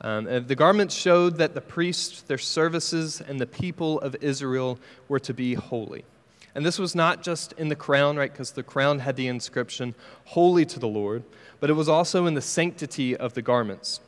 Um, 0.02 0.24
the 0.46 0.54
garments 0.54 0.94
showed 0.94 1.36
that 1.36 1.54
the 1.54 1.60
priests, 1.60 2.22
their 2.22 2.38
services, 2.38 3.20
and 3.20 3.38
the 3.38 3.46
people 3.46 4.00
of 4.00 4.16
Israel 4.20 4.78
were 5.08 5.20
to 5.20 5.34
be 5.34 5.54
holy. 5.54 6.04
And 6.54 6.66
this 6.66 6.78
was 6.78 6.94
not 6.94 7.22
just 7.22 7.52
in 7.52 7.68
the 7.68 7.76
crown, 7.76 8.16
right, 8.16 8.30
because 8.30 8.52
the 8.52 8.62
crown 8.62 9.00
had 9.00 9.16
the 9.16 9.28
inscription, 9.28 9.94
Holy 10.26 10.64
to 10.66 10.78
the 10.78 10.88
Lord, 10.88 11.22
but 11.60 11.70
it 11.70 11.74
was 11.74 11.88
also 11.88 12.26
in 12.26 12.34
the 12.34 12.40
sanctity 12.40 13.16
of 13.16 13.34
the 13.34 13.42
garments. 13.42 14.00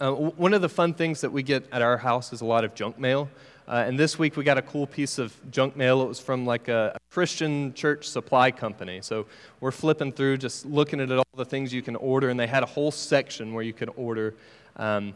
Uh, 0.00 0.12
one 0.12 0.52
of 0.52 0.60
the 0.60 0.68
fun 0.68 0.92
things 0.92 1.20
that 1.20 1.30
we 1.30 1.42
get 1.42 1.64
at 1.72 1.80
our 1.80 1.98
house 1.98 2.32
is 2.32 2.40
a 2.40 2.44
lot 2.44 2.64
of 2.64 2.74
junk 2.74 2.98
mail. 2.98 3.28
Uh, 3.66 3.84
and 3.86 3.98
this 3.98 4.18
week 4.18 4.36
we 4.36 4.44
got 4.44 4.58
a 4.58 4.62
cool 4.62 4.86
piece 4.86 5.18
of 5.18 5.34
junk 5.50 5.74
mail. 5.76 6.02
It 6.02 6.08
was 6.08 6.20
from 6.20 6.44
like 6.44 6.68
a, 6.68 6.92
a, 6.94 6.98
Christian 7.10 7.72
church 7.72 8.06
supply 8.06 8.50
company. 8.50 8.98
So 9.00 9.24
we're 9.60 9.70
flipping 9.70 10.12
through, 10.12 10.38
just 10.38 10.66
looking 10.66 11.00
at 11.00 11.10
all 11.10 11.24
the 11.36 11.44
things 11.44 11.72
you 11.72 11.80
can 11.80 11.96
order, 11.96 12.28
and 12.28 12.38
they 12.38 12.46
had 12.46 12.62
a 12.62 12.66
whole 12.66 12.90
section 12.90 13.54
where 13.54 13.62
you 13.62 13.72
could 13.72 13.88
order. 13.96 14.34
Um, 14.76 15.14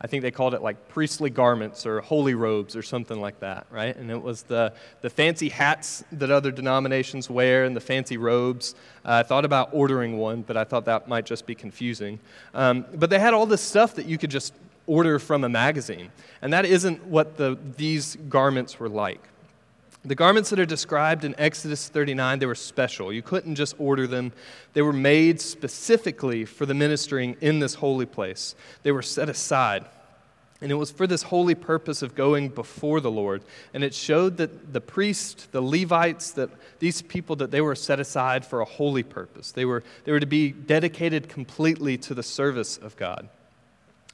I 0.00 0.06
think 0.06 0.22
they 0.22 0.30
called 0.30 0.52
it 0.52 0.62
like 0.62 0.88
priestly 0.88 1.30
garments 1.30 1.86
or 1.86 2.00
holy 2.00 2.34
robes 2.34 2.76
or 2.76 2.82
something 2.82 3.18
like 3.18 3.40
that, 3.40 3.66
right? 3.70 3.96
And 3.96 4.10
it 4.10 4.22
was 4.22 4.42
the, 4.42 4.74
the 5.00 5.08
fancy 5.08 5.48
hats 5.48 6.04
that 6.12 6.30
other 6.30 6.50
denominations 6.50 7.30
wear 7.30 7.64
and 7.64 7.74
the 7.74 7.80
fancy 7.80 8.18
robes. 8.18 8.74
Uh, 9.04 9.12
I 9.12 9.22
thought 9.22 9.46
about 9.46 9.70
ordering 9.72 10.18
one, 10.18 10.42
but 10.42 10.56
I 10.56 10.64
thought 10.64 10.84
that 10.84 11.08
might 11.08 11.24
just 11.24 11.46
be 11.46 11.54
confusing. 11.54 12.18
Um, 12.52 12.84
but 12.94 13.08
they 13.08 13.18
had 13.18 13.32
all 13.32 13.46
this 13.46 13.62
stuff 13.62 13.94
that 13.94 14.04
you 14.06 14.18
could 14.18 14.30
just 14.30 14.52
order 14.86 15.18
from 15.18 15.44
a 15.44 15.48
magazine. 15.48 16.12
And 16.42 16.52
that 16.52 16.66
isn't 16.66 17.04
what 17.06 17.38
the, 17.38 17.58
these 17.76 18.16
garments 18.28 18.78
were 18.78 18.90
like. 18.90 19.22
The 20.06 20.14
garments 20.14 20.50
that 20.50 20.60
are 20.60 20.66
described 20.66 21.24
in 21.24 21.34
Exodus 21.36 21.88
39, 21.88 22.38
they 22.38 22.46
were 22.46 22.54
special. 22.54 23.12
You 23.12 23.22
couldn't 23.22 23.56
just 23.56 23.74
order 23.76 24.06
them. 24.06 24.32
They 24.72 24.82
were 24.82 24.92
made 24.92 25.40
specifically 25.40 26.44
for 26.44 26.64
the 26.64 26.74
ministering 26.74 27.36
in 27.40 27.58
this 27.58 27.74
holy 27.74 28.06
place. 28.06 28.54
They 28.84 28.92
were 28.92 29.02
set 29.02 29.28
aside. 29.28 29.84
And 30.60 30.70
it 30.70 30.76
was 30.76 30.92
for 30.92 31.08
this 31.08 31.24
holy 31.24 31.56
purpose 31.56 32.02
of 32.02 32.14
going 32.14 32.50
before 32.50 33.00
the 33.00 33.10
Lord. 33.10 33.42
And 33.74 33.82
it 33.82 33.92
showed 33.92 34.36
that 34.36 34.72
the 34.72 34.80
priests, 34.80 35.48
the 35.50 35.60
Levites, 35.60 36.30
that 36.32 36.50
these 36.78 37.02
people 37.02 37.34
that 37.36 37.50
they 37.50 37.60
were 37.60 37.74
set 37.74 37.98
aside 37.98 38.46
for 38.46 38.60
a 38.60 38.64
holy 38.64 39.02
purpose. 39.02 39.50
They 39.50 39.64
were, 39.64 39.82
they 40.04 40.12
were 40.12 40.20
to 40.20 40.26
be 40.26 40.52
dedicated 40.52 41.28
completely 41.28 41.98
to 41.98 42.14
the 42.14 42.22
service 42.22 42.78
of 42.78 42.96
God. 42.96 43.28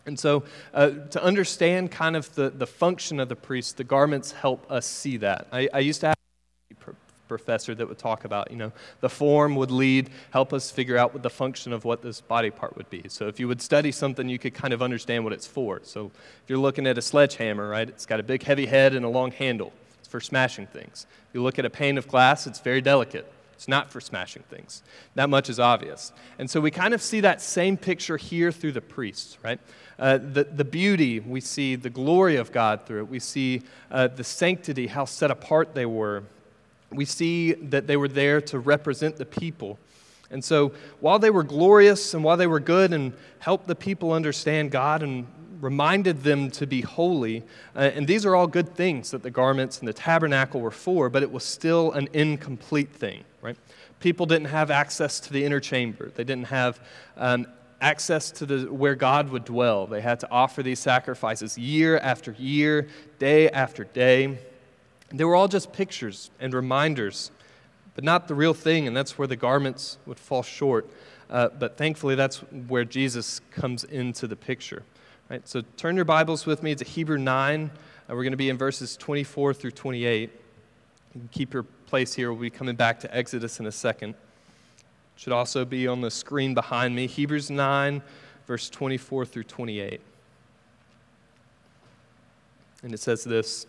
And 0.04 0.18
so, 0.18 0.42
uh, 0.75 0.90
to 1.11 1.23
understand 1.23 1.92
kind 1.92 2.16
of 2.16 2.35
the, 2.35 2.50
the 2.50 2.66
function 2.66 3.21
of 3.21 3.28
the 3.28 3.37
priest, 3.37 3.76
the 3.76 3.85
garments 3.85 4.32
help 4.32 4.68
us 4.71 4.85
see 4.85 5.16
that. 5.18 5.47
I, 5.52 5.68
I 5.73 5.78
used 5.78 6.00
to 6.00 6.09
have 6.09 6.16
a 6.71 6.94
professor 7.28 7.75
that 7.75 7.88
would 7.88 7.99
talk 7.99 8.25
about, 8.25 8.50
you 8.50 8.56
know, 8.56 8.73
the 9.00 9.09
form 9.09 9.54
would 9.54 9.71
lead, 9.71 10.11
help 10.32 10.52
us 10.52 10.73
figure 10.73 10.99
out 10.99 11.14
what 11.14 11.23
the 11.23 11.30
function 11.30 11.73
of 11.73 11.85
what 11.85 12.02
this 12.02 12.21
body 12.21 12.50
part 12.50 12.76
would 12.76 12.90
be. 12.90 13.04
So, 13.09 13.28
if 13.28 13.38
you 13.38 13.47
would 13.47 13.62
study 13.62 13.92
something, 13.92 14.28
you 14.28 14.40
could 14.40 14.54
kind 14.54 14.75
of 14.75 14.82
understand 14.82 15.23
what 15.23 15.32
it's 15.32 15.47
for. 15.47 15.80
So, 15.85 16.06
if 16.42 16.50
you're 16.50 16.59
looking 16.59 16.87
at 16.88 16.99
a 16.99 17.02
sledgehammer, 17.02 17.68
right, 17.68 17.88
it's 17.88 18.06
got 18.06 18.18
a 18.18 18.25
big 18.25 18.42
heavy 18.42 18.66
head 18.66 18.94
and 18.94 19.04
a 19.04 19.09
long 19.09 19.30
handle. 19.30 19.73
It's 20.00 20.09
for 20.09 20.21
smashing 20.21 20.66
things. 20.66 21.06
If 21.28 21.35
you 21.35 21.42
look 21.44 21.61
at 21.61 21.64
a 21.64 21.71
pane 21.71 21.97
of 21.97 22.09
glass, 22.09 22.49
it's 22.49 22.59
very 22.59 22.80
delicate. 22.80 23.32
It's 23.54 23.68
not 23.68 23.90
for 23.90 24.00
smashing 24.00 24.42
things. 24.50 24.82
That 25.14 25.30
much 25.30 25.49
is 25.49 25.61
obvious. 25.61 26.12
And 26.38 26.50
so 26.50 26.61
we 26.61 26.71
kind 26.71 26.94
of 26.94 27.02
see 27.02 27.21
that 27.21 27.40
same 27.40 27.76
picture 27.76 28.16
here 28.16 28.50
through 28.50 28.73
the 28.73 28.80
priests, 28.80 29.38
right? 29.42 29.61
Uh, 29.99 30.18
the, 30.18 30.44
the 30.44 30.64
beauty, 30.64 31.21
we 31.21 31.40
see 31.40 31.76
the 31.76 31.90
glory 31.90 32.37
of 32.37 32.50
God 32.50 32.87
through 32.87 33.00
it. 33.00 33.09
We 33.09 33.21
see 33.21 33.62
uh, 33.90 34.09
the 34.09 34.25
sanctity, 34.25 34.88
how 34.88 35.04
set 35.04 35.30
apart 35.30 35.75
they 35.75 35.87
were. 35.87 36.25
We 36.90 37.04
see 37.04 37.52
that 37.52 37.87
they 37.87 37.97
were 37.97 38.09
there 38.09 38.40
to 38.42 38.59
represent 38.59 39.16
the 39.16 39.26
people. 39.26 39.78
And 40.30 40.42
so 40.42 40.73
while 41.00 41.18
they 41.18 41.30
were 41.30 41.42
glorious 41.44 42.14
and 42.14 42.25
while 42.25 42.37
they 42.37 42.47
were 42.47 42.61
good 42.61 42.92
and 42.92 43.12
helped 43.38 43.66
the 43.66 43.75
people 43.75 44.12
understand 44.12 44.71
God 44.71 45.02
and 45.02 45.26
reminded 45.62 46.25
them 46.25 46.50
to 46.50 46.66
be 46.66 46.80
holy. 46.80 47.42
Uh, 47.75 47.90
and 47.94 48.06
these 48.06 48.26
are 48.26 48.35
all 48.35 48.49
good 48.49 48.75
things 48.75 49.12
that 49.12 49.23
the 49.23 49.30
garments 49.30 49.78
and 49.78 49.88
the 49.88 49.92
tabernacle 49.92 50.61
were 50.61 50.73
for, 50.73 51.09
but 51.09 51.23
it 51.23 51.30
was 51.30 51.44
still 51.44 51.92
an 51.92 52.09
incomplete 52.12 52.90
thing, 52.90 53.25
right? 53.42 53.56
People 54.00 54.25
didn't 54.25 54.46
have 54.46 54.70
access 54.70 55.20
to 55.20 55.32
the 55.32 55.44
inner 55.44 55.61
chamber. 55.61 56.11
They 56.14 56.25
didn't 56.25 56.46
have 56.46 56.80
um, 57.16 57.46
access 57.80 58.30
to 58.30 58.46
the, 58.46 58.72
where 58.72 58.94
God 58.94 59.28
would 59.30 59.44
dwell. 59.44 59.87
They 59.87 60.00
had 60.00 60.20
to 60.20 60.30
offer 60.30 60.62
these 60.62 60.78
sacrifices 60.78 61.58
year 61.58 61.99
after 61.99 62.32
year, 62.38 62.88
day 63.18 63.50
after 63.50 63.84
day. 63.84 64.38
They 65.11 65.25
were 65.25 65.34
all 65.34 65.49
just 65.49 65.72
pictures 65.72 66.30
and 66.40 66.54
reminders, 66.54 67.32
but 67.94 68.04
not 68.04 68.28
the 68.28 68.34
real 68.34 68.54
thing, 68.54 68.87
and 68.87 68.96
that's 68.96 69.18
where 69.18 69.28
the 69.28 69.37
garments 69.37 69.99
would 70.06 70.18
fall 70.18 70.42
short. 70.42 70.88
Uh, 71.28 71.49
but 71.49 71.76
thankfully, 71.76 72.14
that's 72.14 72.38
where 72.68 72.84
Jesus 72.84 73.40
comes 73.50 73.84
into 73.84 74.26
the 74.26 74.37
picture. 74.37 74.84
Right, 75.28 75.46
so 75.49 75.62
turn 75.76 75.96
your 75.96 76.04
Bibles 76.04 76.46
with 76.46 76.62
me 76.62 76.75
to 76.75 76.84
Hebrew 76.84 77.18
9. 77.18 77.70
Uh, 77.70 78.14
we're 78.14 78.22
going 78.22 78.32
to 78.32 78.37
be 78.37 78.50
in 78.50 78.58
verses 78.58 78.96
24 78.96 79.54
through 79.54 79.70
28. 79.70 80.30
You 81.14 81.20
can 81.20 81.28
keep 81.32 81.54
your 81.54 81.64
place 81.92 82.14
here. 82.14 82.32
We'll 82.32 82.40
be 82.40 82.49
coming 82.49 82.75
back 82.75 83.00
to 83.00 83.14
Exodus 83.14 83.61
in 83.61 83.66
a 83.66 83.70
second. 83.70 84.14
Should 85.14 85.34
also 85.34 85.66
be 85.66 85.87
on 85.87 86.00
the 86.00 86.11
screen 86.11 86.54
behind 86.54 86.96
me. 86.96 87.06
Hebrews 87.06 87.50
9, 87.50 88.00
verse 88.46 88.70
24 88.70 89.26
through 89.26 89.42
28. 89.42 90.00
And 92.82 92.94
it 92.94 92.99
says 92.99 93.25
this 93.25 93.66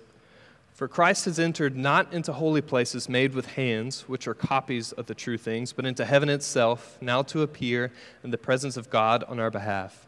For 0.74 0.88
Christ 0.88 1.26
has 1.26 1.38
entered 1.38 1.76
not 1.76 2.14
into 2.14 2.32
holy 2.32 2.62
places 2.62 3.10
made 3.10 3.36
with 3.36 3.46
hands, 3.46 4.08
which 4.08 4.26
are 4.26 4.34
copies 4.34 4.94
of 4.94 5.08
the 5.08 5.16
true 5.16 5.38
things, 5.38 5.74
but 5.74 5.86
into 5.86 6.06
heaven 6.06 6.30
itself, 6.30 6.98
now 7.02 7.24
to 7.24 7.42
appear 7.42 7.92
in 8.24 8.32
the 8.32 8.38
presence 8.38 8.78
of 8.78 8.90
God 8.90 9.26
on 9.26 9.38
our 9.38 9.52
behalf 9.52 10.08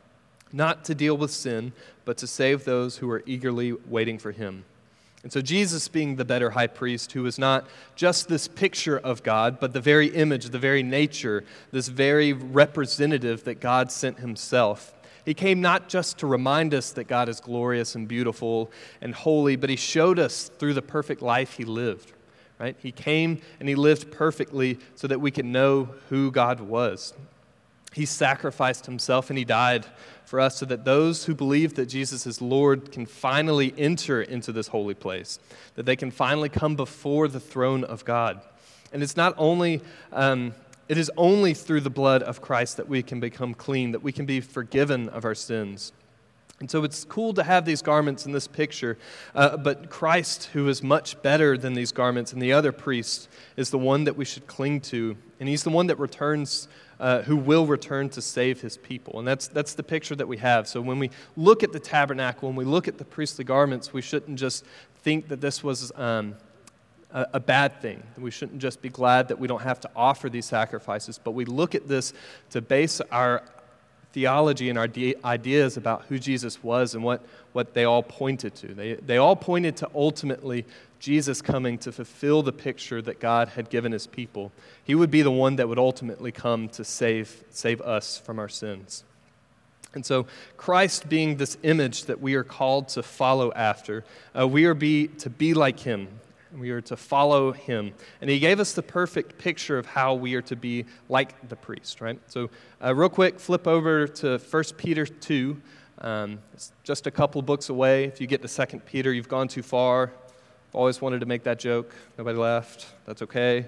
not 0.53 0.85
to 0.85 0.95
deal 0.95 1.17
with 1.17 1.31
sin, 1.31 1.73
but 2.05 2.17
to 2.17 2.27
save 2.27 2.65
those 2.65 2.97
who 2.97 3.09
are 3.09 3.23
eagerly 3.25 3.73
waiting 3.73 4.17
for 4.17 4.31
him. 4.31 4.65
And 5.23 5.31
so, 5.31 5.39
Jesus 5.39 5.87
being 5.87 6.15
the 6.15 6.25
better 6.25 6.49
high 6.49 6.67
priest, 6.67 7.11
who 7.11 7.25
is 7.27 7.37
not 7.37 7.67
just 7.95 8.27
this 8.27 8.47
picture 8.47 8.97
of 8.97 9.21
God, 9.21 9.59
but 9.59 9.71
the 9.73 9.81
very 9.81 10.07
image, 10.07 10.45
the 10.45 10.57
very 10.57 10.81
nature, 10.81 11.43
this 11.71 11.89
very 11.89 12.33
representative 12.33 13.43
that 13.43 13.59
God 13.59 13.91
sent 13.91 14.19
himself. 14.19 14.95
He 15.23 15.35
came 15.35 15.61
not 15.61 15.87
just 15.87 16.17
to 16.19 16.27
remind 16.27 16.73
us 16.73 16.91
that 16.93 17.03
God 17.03 17.29
is 17.29 17.39
glorious 17.39 17.93
and 17.93 18.07
beautiful 18.07 18.71
and 19.01 19.13
holy, 19.13 19.55
but 19.55 19.69
he 19.69 19.75
showed 19.75 20.17
us 20.17 20.49
through 20.57 20.73
the 20.73 20.81
perfect 20.81 21.21
life 21.21 21.53
he 21.53 21.65
lived. 21.65 22.13
Right? 22.59 22.75
He 22.79 22.91
came 22.91 23.41
and 23.59 23.69
he 23.69 23.75
lived 23.75 24.11
perfectly 24.11 24.79
so 24.95 25.07
that 25.07 25.21
we 25.21 25.31
can 25.31 25.51
know 25.51 25.89
who 26.09 26.31
God 26.31 26.59
was. 26.59 27.13
He 27.93 28.05
sacrificed 28.05 28.85
himself 28.85 29.29
and 29.29 29.37
he 29.37 29.45
died 29.45 29.85
for 30.23 30.39
us 30.39 30.57
so 30.57 30.65
that 30.67 30.85
those 30.85 31.25
who 31.25 31.35
believe 31.35 31.73
that 31.75 31.87
Jesus 31.87 32.25
is 32.25 32.41
Lord 32.41 32.91
can 32.91 33.05
finally 33.05 33.73
enter 33.77 34.21
into 34.21 34.53
this 34.53 34.67
holy 34.67 34.93
place, 34.93 35.39
that 35.75 35.85
they 35.85 35.97
can 35.97 36.09
finally 36.09 36.47
come 36.47 36.75
before 36.75 37.27
the 37.27 37.39
throne 37.39 37.83
of 37.83 38.05
God. 38.05 38.39
And 38.93 39.03
it's 39.03 39.17
not 39.17 39.35
only, 39.37 39.81
um, 40.13 40.53
it 40.87 40.97
is 40.97 41.11
only 41.17 41.53
through 41.53 41.81
the 41.81 41.89
blood 41.89 42.23
of 42.23 42.41
Christ 42.41 42.77
that 42.77 42.87
we 42.87 43.03
can 43.03 43.19
become 43.19 43.53
clean, 43.53 43.91
that 43.91 44.03
we 44.03 44.13
can 44.13 44.25
be 44.25 44.39
forgiven 44.39 45.09
of 45.09 45.25
our 45.25 45.35
sins. 45.35 45.91
And 46.61 46.69
so 46.69 46.83
it's 46.83 47.03
cool 47.03 47.33
to 47.33 47.43
have 47.43 47.65
these 47.65 47.81
garments 47.81 48.25
in 48.25 48.31
this 48.31 48.47
picture, 48.47 48.97
uh, 49.33 49.57
but 49.57 49.89
Christ, 49.89 50.45
who 50.53 50.69
is 50.69 50.81
much 50.81 51.21
better 51.21 51.57
than 51.57 51.73
these 51.73 51.91
garments 51.91 52.31
and 52.31 52.41
the 52.41 52.53
other 52.53 52.71
priests, 52.71 53.27
is 53.57 53.71
the 53.71 53.79
one 53.79 54.03
that 54.05 54.15
we 54.15 54.25
should 54.25 54.45
cling 54.47 54.79
to. 54.81 55.17
And 55.39 55.49
he's 55.49 55.63
the 55.63 55.71
one 55.71 55.87
that 55.87 55.97
returns, 55.97 56.67
uh, 56.99 57.23
who 57.23 57.35
will 57.35 57.65
return 57.65 58.09
to 58.09 58.21
save 58.21 58.61
his 58.61 58.77
people. 58.77 59.17
And 59.17 59.27
that's, 59.27 59.47
that's 59.47 59.73
the 59.73 59.81
picture 59.81 60.15
that 60.15 60.27
we 60.27 60.37
have. 60.37 60.67
So 60.67 60.81
when 60.81 60.99
we 60.99 61.09
look 61.35 61.63
at 61.63 61.73
the 61.73 61.79
tabernacle, 61.79 62.47
when 62.47 62.55
we 62.55 62.65
look 62.65 62.87
at 62.87 62.99
the 62.99 63.05
priestly 63.05 63.43
garments, 63.43 63.91
we 63.91 64.03
shouldn't 64.03 64.37
just 64.37 64.63
think 65.01 65.29
that 65.29 65.41
this 65.41 65.63
was 65.63 65.91
um, 65.95 66.35
a, 67.11 67.25
a 67.33 67.39
bad 67.39 67.81
thing. 67.81 68.03
We 68.19 68.29
shouldn't 68.29 68.59
just 68.59 68.83
be 68.83 68.89
glad 68.89 69.29
that 69.29 69.39
we 69.39 69.47
don't 69.47 69.63
have 69.63 69.79
to 69.79 69.89
offer 69.95 70.29
these 70.29 70.45
sacrifices, 70.45 71.17
but 71.17 71.31
we 71.31 71.45
look 71.45 71.73
at 71.73 71.87
this 71.87 72.13
to 72.51 72.61
base 72.61 73.01
our 73.11 73.41
theology 74.13 74.69
and 74.69 74.77
our 74.77 74.87
de- 74.87 75.15
ideas 75.23 75.77
about 75.77 76.03
who 76.09 76.19
Jesus 76.19 76.63
was 76.63 76.95
and 76.95 77.03
what, 77.03 77.21
what 77.53 77.73
they 77.73 77.85
all 77.85 78.03
pointed 78.03 78.55
to. 78.55 78.73
They, 78.73 78.95
they 78.95 79.17
all 79.17 79.35
pointed 79.35 79.77
to 79.77 79.89
ultimately 79.95 80.65
Jesus 80.99 81.41
coming 81.41 81.77
to 81.79 81.91
fulfill 81.91 82.43
the 82.43 82.51
picture 82.51 83.01
that 83.01 83.19
God 83.19 83.49
had 83.49 83.69
given 83.69 83.91
his 83.91 84.07
people. 84.07 84.51
He 84.83 84.95
would 84.95 85.09
be 85.09 85.21
the 85.21 85.31
one 85.31 85.55
that 85.55 85.67
would 85.67 85.79
ultimately 85.79 86.31
come 86.31 86.69
to 86.69 86.83
save, 86.83 87.43
save 87.49 87.81
us 87.81 88.17
from 88.17 88.37
our 88.37 88.49
sins. 88.49 89.03
And 89.93 90.05
so, 90.05 90.25
Christ 90.55 91.09
being 91.09 91.35
this 91.35 91.57
image 91.63 92.05
that 92.05 92.21
we 92.21 92.35
are 92.35 92.45
called 92.45 92.87
to 92.89 93.03
follow 93.03 93.51
after, 93.53 94.05
uh, 94.37 94.47
we 94.47 94.65
are 94.65 94.73
be, 94.73 95.07
to 95.07 95.29
be 95.29 95.53
like 95.53 95.81
him. 95.81 96.07
We 96.57 96.71
are 96.71 96.81
to 96.81 96.97
follow 96.97 97.51
him. 97.51 97.93
And 98.19 98.29
he 98.29 98.39
gave 98.39 98.59
us 98.59 98.73
the 98.73 98.83
perfect 98.83 99.37
picture 99.37 99.77
of 99.77 99.85
how 99.85 100.13
we 100.13 100.35
are 100.35 100.41
to 100.43 100.55
be 100.55 100.85
like 101.07 101.49
the 101.49 101.55
priest, 101.55 102.01
right? 102.01 102.19
So, 102.27 102.49
uh, 102.83 102.93
real 102.93 103.09
quick, 103.09 103.39
flip 103.39 103.67
over 103.67 104.07
to 104.07 104.37
1 104.37 104.63
Peter 104.77 105.05
2. 105.05 105.61
Um, 105.99 106.39
it's 106.53 106.71
just 106.83 107.07
a 107.07 107.11
couple 107.11 107.41
books 107.41 107.69
away. 107.69 108.05
If 108.05 108.19
you 108.19 108.27
get 108.27 108.41
to 108.41 108.65
2 108.65 108.79
Peter, 108.79 109.13
you've 109.13 109.29
gone 109.29 109.47
too 109.47 109.63
far. 109.63 110.11
I've 110.69 110.75
always 110.75 111.01
wanted 111.01 111.19
to 111.19 111.25
make 111.25 111.43
that 111.43 111.59
joke. 111.59 111.93
Nobody 112.17 112.37
laughed. 112.37 112.87
That's 113.05 113.21
okay. 113.21 113.65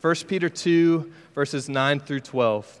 1 0.00 0.14
Peter 0.28 0.48
2, 0.48 1.12
verses 1.34 1.68
9 1.68 2.00
through 2.00 2.20
12. 2.20 2.80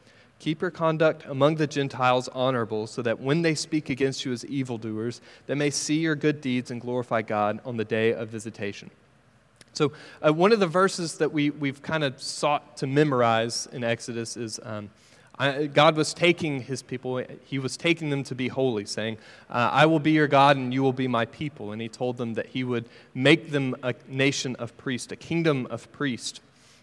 Keep 0.41 0.63
your 0.63 0.71
conduct 0.71 1.23
among 1.27 1.57
the 1.57 1.67
Gentiles 1.67 2.27
honorable, 2.29 2.87
so 2.87 3.03
that 3.03 3.19
when 3.19 3.43
they 3.43 3.53
speak 3.53 3.91
against 3.91 4.25
you 4.25 4.31
as 4.31 4.43
evildoers, 4.47 5.21
they 5.45 5.53
may 5.53 5.69
see 5.69 5.99
your 5.99 6.15
good 6.15 6.41
deeds 6.41 6.71
and 6.71 6.81
glorify 6.81 7.21
God 7.21 7.59
on 7.63 7.77
the 7.77 7.85
day 7.85 8.11
of 8.11 8.29
visitation. 8.29 8.89
So, 9.73 9.91
uh, 10.25 10.33
one 10.33 10.51
of 10.51 10.59
the 10.59 10.65
verses 10.65 11.19
that 11.19 11.31
we, 11.31 11.51
we've 11.51 11.83
kind 11.83 12.03
of 12.03 12.19
sought 12.19 12.75
to 12.77 12.87
memorize 12.87 13.67
in 13.71 13.83
Exodus 13.83 14.35
is 14.35 14.59
um, 14.63 14.89
I, 15.37 15.67
God 15.67 15.95
was 15.95 16.11
taking 16.11 16.61
his 16.63 16.81
people, 16.81 17.23
he 17.45 17.59
was 17.59 17.77
taking 17.77 18.09
them 18.09 18.23
to 18.23 18.33
be 18.33 18.47
holy, 18.47 18.85
saying, 18.85 19.17
uh, 19.47 19.69
I 19.71 19.85
will 19.85 19.99
be 19.99 20.13
your 20.13 20.27
God 20.27 20.57
and 20.57 20.73
you 20.73 20.81
will 20.81 20.91
be 20.91 21.07
my 21.07 21.25
people. 21.25 21.71
And 21.71 21.79
he 21.79 21.87
told 21.87 22.17
them 22.17 22.33
that 22.33 22.47
he 22.47 22.63
would 22.63 22.85
make 23.13 23.51
them 23.51 23.75
a 23.83 23.93
nation 24.07 24.55
of 24.55 24.75
priests, 24.75 25.11
a 25.11 25.15
kingdom 25.15 25.67
of 25.67 25.91
priests. 25.91 26.41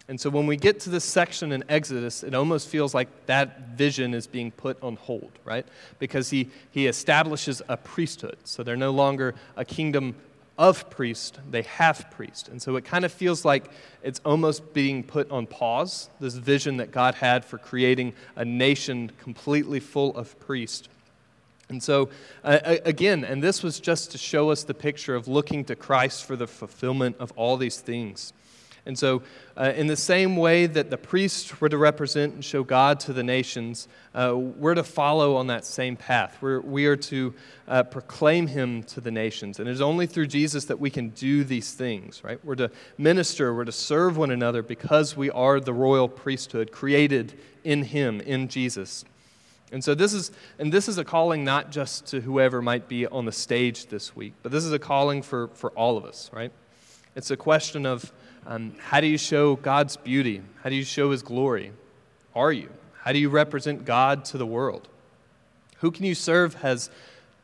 And 0.09 0.19
so 0.19 0.31
when 0.31 0.47
we 0.47 0.57
get 0.57 0.81
to 0.81 0.91
this 0.91 1.05
section 1.05 1.53
in 1.53 1.63
Exodus, 1.69 2.25
it 2.25 2.35
almost 2.35 2.69
feels 2.69 2.95
like 2.95 3.09
that 3.27 3.77
vision 3.77 4.15
is 4.15 4.27
being 4.27 4.51
put 4.51 4.83
on 4.83 4.97
hold, 4.97 5.31
right? 5.45 5.67
Because 5.99 6.31
he, 6.31 6.49
he 6.71 6.87
establishes 6.87 7.61
a 7.69 7.77
priesthood. 7.77 8.39
So 8.45 8.63
they're 8.63 8.77
no 8.77 8.91
longer 8.91 9.35
a 9.55 9.67
kingdom 9.67 10.15
of 10.57 10.91
priest, 10.91 11.39
they 11.49 11.63
have 11.63 12.11
priest. 12.11 12.49
And 12.49 12.61
so 12.61 12.75
it 12.75 12.85
kind 12.85 13.05
of 13.05 13.13
feels 13.13 13.45
like 13.45 13.71
it's 14.03 14.21
almost 14.25 14.75
being 14.75 15.05
put 15.05 15.31
on 15.31 15.47
pause, 15.47 16.11
this 16.19 16.35
vision 16.35 16.79
that 16.79 16.91
God 16.91 17.15
had 17.15 17.45
for 17.45 17.59
creating 17.59 18.13
a 18.35 18.45
nation 18.45 19.13
completely 19.23 19.79
full 19.79 20.17
of 20.17 20.39
priests. 20.41 20.89
And 21.69 21.83
so, 21.83 22.09
uh, 22.43 22.79
again, 22.85 23.25
and 23.25 23.43
this 23.43 23.63
was 23.63 23.79
just 23.79 24.11
to 24.13 24.19
show 24.19 24.51
us 24.51 24.65
the 24.65 24.75
picture 24.75 25.15
of 25.15 25.29
looking 25.29 25.65
to 25.67 25.77
Christ 25.77 26.25
for 26.25 26.35
the 26.35 26.47
fulfillment 26.47 27.17
of 27.21 27.31
all 27.37 27.57
these 27.57 27.79
things. 27.79 28.33
And 28.87 28.99
so, 28.99 29.23
uh, 29.57 29.73
in 29.77 29.87
the 29.87 29.97
same 29.97 30.37
way 30.37 30.67
that 30.67 30.91
the 30.91 30.97
priests 30.97 31.61
were 31.61 31.69
to 31.69 31.77
represent 31.77 32.35
and 32.35 32.45
show 32.45 32.63
God 32.63 33.01
to 33.01 33.13
the 33.13 33.23
nations, 33.23 33.89
uh, 34.15 34.35
we're 34.37 34.75
to 34.75 34.85
follow 34.85 35.37
on 35.37 35.49
that 35.49 35.65
same 35.65 35.97
path. 35.97 36.39
We're, 36.41 36.61
we 36.61 36.87
are 36.87 36.97
to 36.97 37.35
uh, 37.67 37.83
proclaim 37.83 38.47
Him 38.47 38.83
to 38.85 39.01
the 39.01 39.11
nations. 39.11 39.59
And 39.59 39.69
it 39.69 39.73
is 39.73 39.81
only 39.81 40.07
through 40.07 40.29
Jesus 40.29 40.65
that 40.67 40.79
we 40.79 40.91
can 40.91 41.11
do 41.11 41.45
these 41.45 41.73
things, 41.73 42.23
right? 42.25 42.43
We're 42.45 42.55
to 42.57 42.71
minister, 42.97 43.55
we're 43.55 43.65
to 43.65 43.73
serve 43.73 44.17
one 44.17 44.31
another 44.31 44.63
because 44.63 45.17
we 45.17 45.31
are 45.31 45.61
the 45.61 45.75
royal 45.75 46.09
priesthood 46.09 46.73
created 46.73 47.39
in 47.65 47.85
Him, 47.85 48.21
in 48.21 48.49
Jesus. 48.49 49.05
And 49.71 49.85
so 49.85 49.95
this 49.95 50.15
is 50.15 50.31
and 50.59 50.73
this 50.73 50.89
is 50.89 50.99
a 50.99 51.05
calling 51.05 51.45
not 51.45 51.71
just 51.71 52.07
to 52.07 52.21
whoever 52.21 52.63
might 52.63 52.89
be 52.89 53.07
on 53.07 53.27
the 53.27 53.33
stage 53.33 53.87
this 53.87 54.17
week, 54.17 54.33
but 54.43 54.51
this 54.51 54.65
is 54.65 54.73
a 54.73 54.79
calling 54.79 55.23
for, 55.23 55.49
for 55.49 55.71
all 55.73 55.97
of 55.97 56.05
us, 56.05 56.31
right? 56.33 56.53
It's 57.15 57.31
a 57.31 57.37
question 57.37 57.85
of 57.85 58.13
um, 58.49 58.73
how 58.81 59.01
do 59.01 59.07
you 59.07 59.19
show 59.19 59.57
God's 59.57 59.99
beauty? 59.99 60.41
How 60.63 60.71
do 60.71 60.75
you 60.75 60.83
show 60.83 61.11
His 61.11 61.23
glory? 61.23 61.71
Are 62.35 62.51
you? 62.51 62.71
How 63.03 63.13
do 63.13 63.19
you 63.19 63.29
represent 63.29 63.85
God 63.85 64.25
to 64.27 64.39
the 64.39 64.47
world? 64.47 64.89
Who 65.81 65.91
can 65.91 66.07
you 66.07 66.15
serve 66.15 66.57
as 66.63 66.91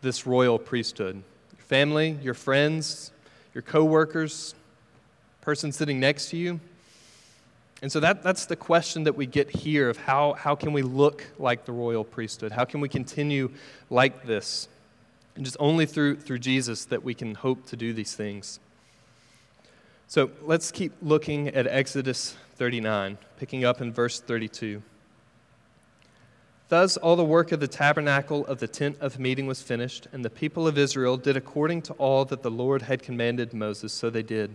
this 0.01 0.27
royal 0.27 0.59
priesthood? 0.59 1.23
Your 1.53 1.65
family, 1.67 2.19
your 2.23 2.33
friends, 2.33 3.13
your 3.53 3.61
coworkers, 3.61 4.55
person 5.43 5.73
sitting 5.73 6.01
next 6.01 6.31
to 6.31 6.39
you? 6.39 6.59
And 7.83 7.93
so 7.93 8.01
that, 8.01 8.23
that's 8.23 8.47
the 8.47 8.57
question 8.57 9.05
that 9.05 9.15
we 9.15 9.27
get 9.27 9.51
here 9.51 9.91
of 9.91 9.99
how, 9.99 10.33
how 10.33 10.55
can 10.55 10.73
we 10.73 10.81
look 10.81 11.27
like 11.39 11.67
the 11.67 11.73
royal 11.73 12.03
priesthood? 12.03 12.51
How 12.51 12.65
can 12.65 12.81
we 12.81 12.89
continue 12.89 13.51
like 13.91 14.25
this? 14.25 14.69
And 15.37 15.45
just 15.45 15.59
only 15.61 15.85
through, 15.85 16.17
through 16.17 16.39
Jesus 16.39 16.87
that 16.87 17.05
we 17.05 17.13
can 17.13 17.35
hope 17.35 17.67
to 17.67 17.77
do 17.77 17.93
these 17.93 18.15
things. 18.15 18.59
So 20.07 20.31
let's 20.43 20.71
keep 20.71 20.93
looking 21.01 21.49
at 21.49 21.67
Exodus 21.67 22.37
39, 22.57 23.19
picking 23.39 23.65
up 23.65 23.81
in 23.81 23.93
verse 23.93 24.21
32. 24.21 24.83
Thus, 26.69 26.97
all 26.97 27.17
the 27.17 27.25
work 27.25 27.53
of 27.53 27.61
the 27.61 27.69
tabernacle 27.69 28.47
of 28.47 28.59
the 28.59 28.69
tent 28.69 28.97
of 29.01 29.19
meeting 29.19 29.47
was 29.47 29.63
finished, 29.63 30.07
and 30.13 30.25
the 30.25 30.31
people 30.31 30.69
of 30.69 30.79
Israel 30.79 31.17
did 31.17 31.37
according 31.37 31.83
to 31.83 31.93
all 31.95 32.25
that 32.27 32.43
the 32.43 32.51
Lord 32.51 32.83
had 32.83 33.03
commanded 33.03 33.55
Moses, 33.55 33.93
so 33.93 34.11
they 34.11 34.23
did. 34.23 34.55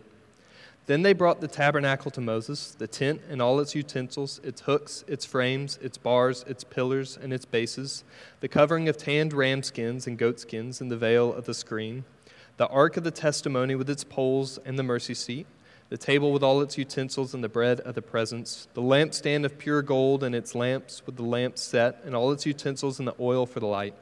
Then 0.86 1.04
they 1.04 1.14
brought 1.14 1.40
the 1.40 1.48
tabernacle 1.48 2.10
to 2.12 2.22
Moses, 2.22 2.72
the 2.72 2.88
tent 2.88 3.22
and 3.30 3.42
all 3.42 3.60
its 3.60 3.76
utensils, 3.76 4.40
its 4.44 4.62
hooks, 4.62 5.04
its 5.08 5.24
frames, 5.24 5.78
its 5.82 5.98
bars, 5.98 6.44
its 6.48 6.64
pillars, 6.64 7.18
and 7.22 7.32
its 7.32 7.46
bases, 7.46 8.04
the 8.40 8.48
covering 8.48 8.90
of 8.90 8.98
tanned 8.98 9.34
ram 9.34 9.62
skins 9.62 10.08
and 10.08 10.18
goat 10.18 10.40
skins, 10.40 10.82
and 10.82 10.92
the 10.92 10.98
veil 10.98 11.32
of 11.32 11.46
the 11.46 11.54
screen 11.54 12.06
the 12.60 12.68
ark 12.68 12.98
of 12.98 13.06
the 13.06 13.12
testimony 13.12 13.74
with 13.74 13.90
its 13.90 14.04
poles 14.04 14.60
and 14.66 14.78
the 14.78 14.84
mercy 14.84 15.14
seat, 15.14 15.48
the 15.88 15.98
table 15.98 16.34
with 16.34 16.44
all 16.44 16.60
its 16.60 16.78
utensils 16.78 17.34
and 17.34 17.42
the 17.42 17.48
bread 17.48 17.80
of 17.80 17.96
the 17.96 18.02
presence, 18.02 18.68
the 18.74 18.82
lampstand 18.82 19.46
of 19.46 19.58
pure 19.58 19.82
gold 19.82 20.26
and 20.26 20.36
its 20.36 20.54
lamps 20.54 21.02
with 21.06 21.16
the 21.16 21.24
lamps 21.24 21.62
set 21.62 22.02
and 22.04 22.14
all 22.14 22.34
its 22.34 22.46
utensils 22.46 23.00
and 23.00 23.08
the 23.08 23.16
oil 23.18 23.46
for 23.46 23.62
the 23.62 23.66
light, 23.66 23.94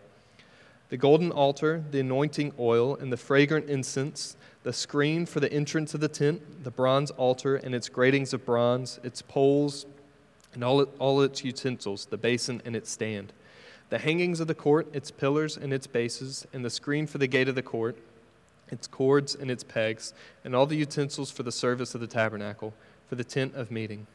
the 0.89 0.97
golden 0.97 1.31
altar, 1.31 1.83
the 1.91 1.99
anointing 1.99 2.51
oil, 2.57 2.95
and 2.95 3.13
the 3.13 3.17
fragrant 3.17 3.69
incense, 3.69 4.35
the 4.63 4.73
screen 4.73 5.27
for 5.27 5.39
the 5.39 5.53
entrance 5.53 5.93
of 5.93 5.99
the 5.99 6.07
tent, 6.07 6.63
the 6.63 6.71
bronze 6.71 7.11
altar 7.11 7.57
and 7.57 7.75
its 7.75 7.89
gratings 7.89 8.33
of 8.33 8.43
bronze, 8.43 8.99
its 9.03 9.21
poles, 9.21 9.85
and 10.55 10.63
all, 10.63 10.81
all 10.97 11.21
its 11.21 11.43
utensils, 11.43 12.07
the 12.07 12.17
basin 12.17 12.59
and 12.65 12.75
its 12.75 12.89
stand, 12.89 13.33
the 13.89 13.99
hangings 13.99 14.39
of 14.39 14.47
the 14.47 14.55
court, 14.55 14.87
its 14.93 15.11
pillars 15.11 15.57
and 15.57 15.71
its 15.71 15.85
bases, 15.85 16.47
and 16.53 16.65
the 16.65 16.71
screen 16.71 17.05
for 17.05 17.19
the 17.19 17.27
gate 17.27 17.47
of 17.47 17.53
the 17.53 17.61
court 17.61 17.95
its 18.69 18.87
cords 18.87 19.35
and 19.35 19.49
its 19.49 19.63
pegs, 19.63 20.13
and 20.43 20.55
all 20.55 20.65
the 20.65 20.75
utensils 20.75 21.31
for 21.31 21.43
the 21.43 21.51
service 21.51 21.95
of 21.95 22.01
the 22.01 22.07
tabernacle, 22.07 22.73
for 23.07 23.15
the 23.15 23.23
tent 23.23 23.55
of 23.55 23.71
meeting. 23.71 24.07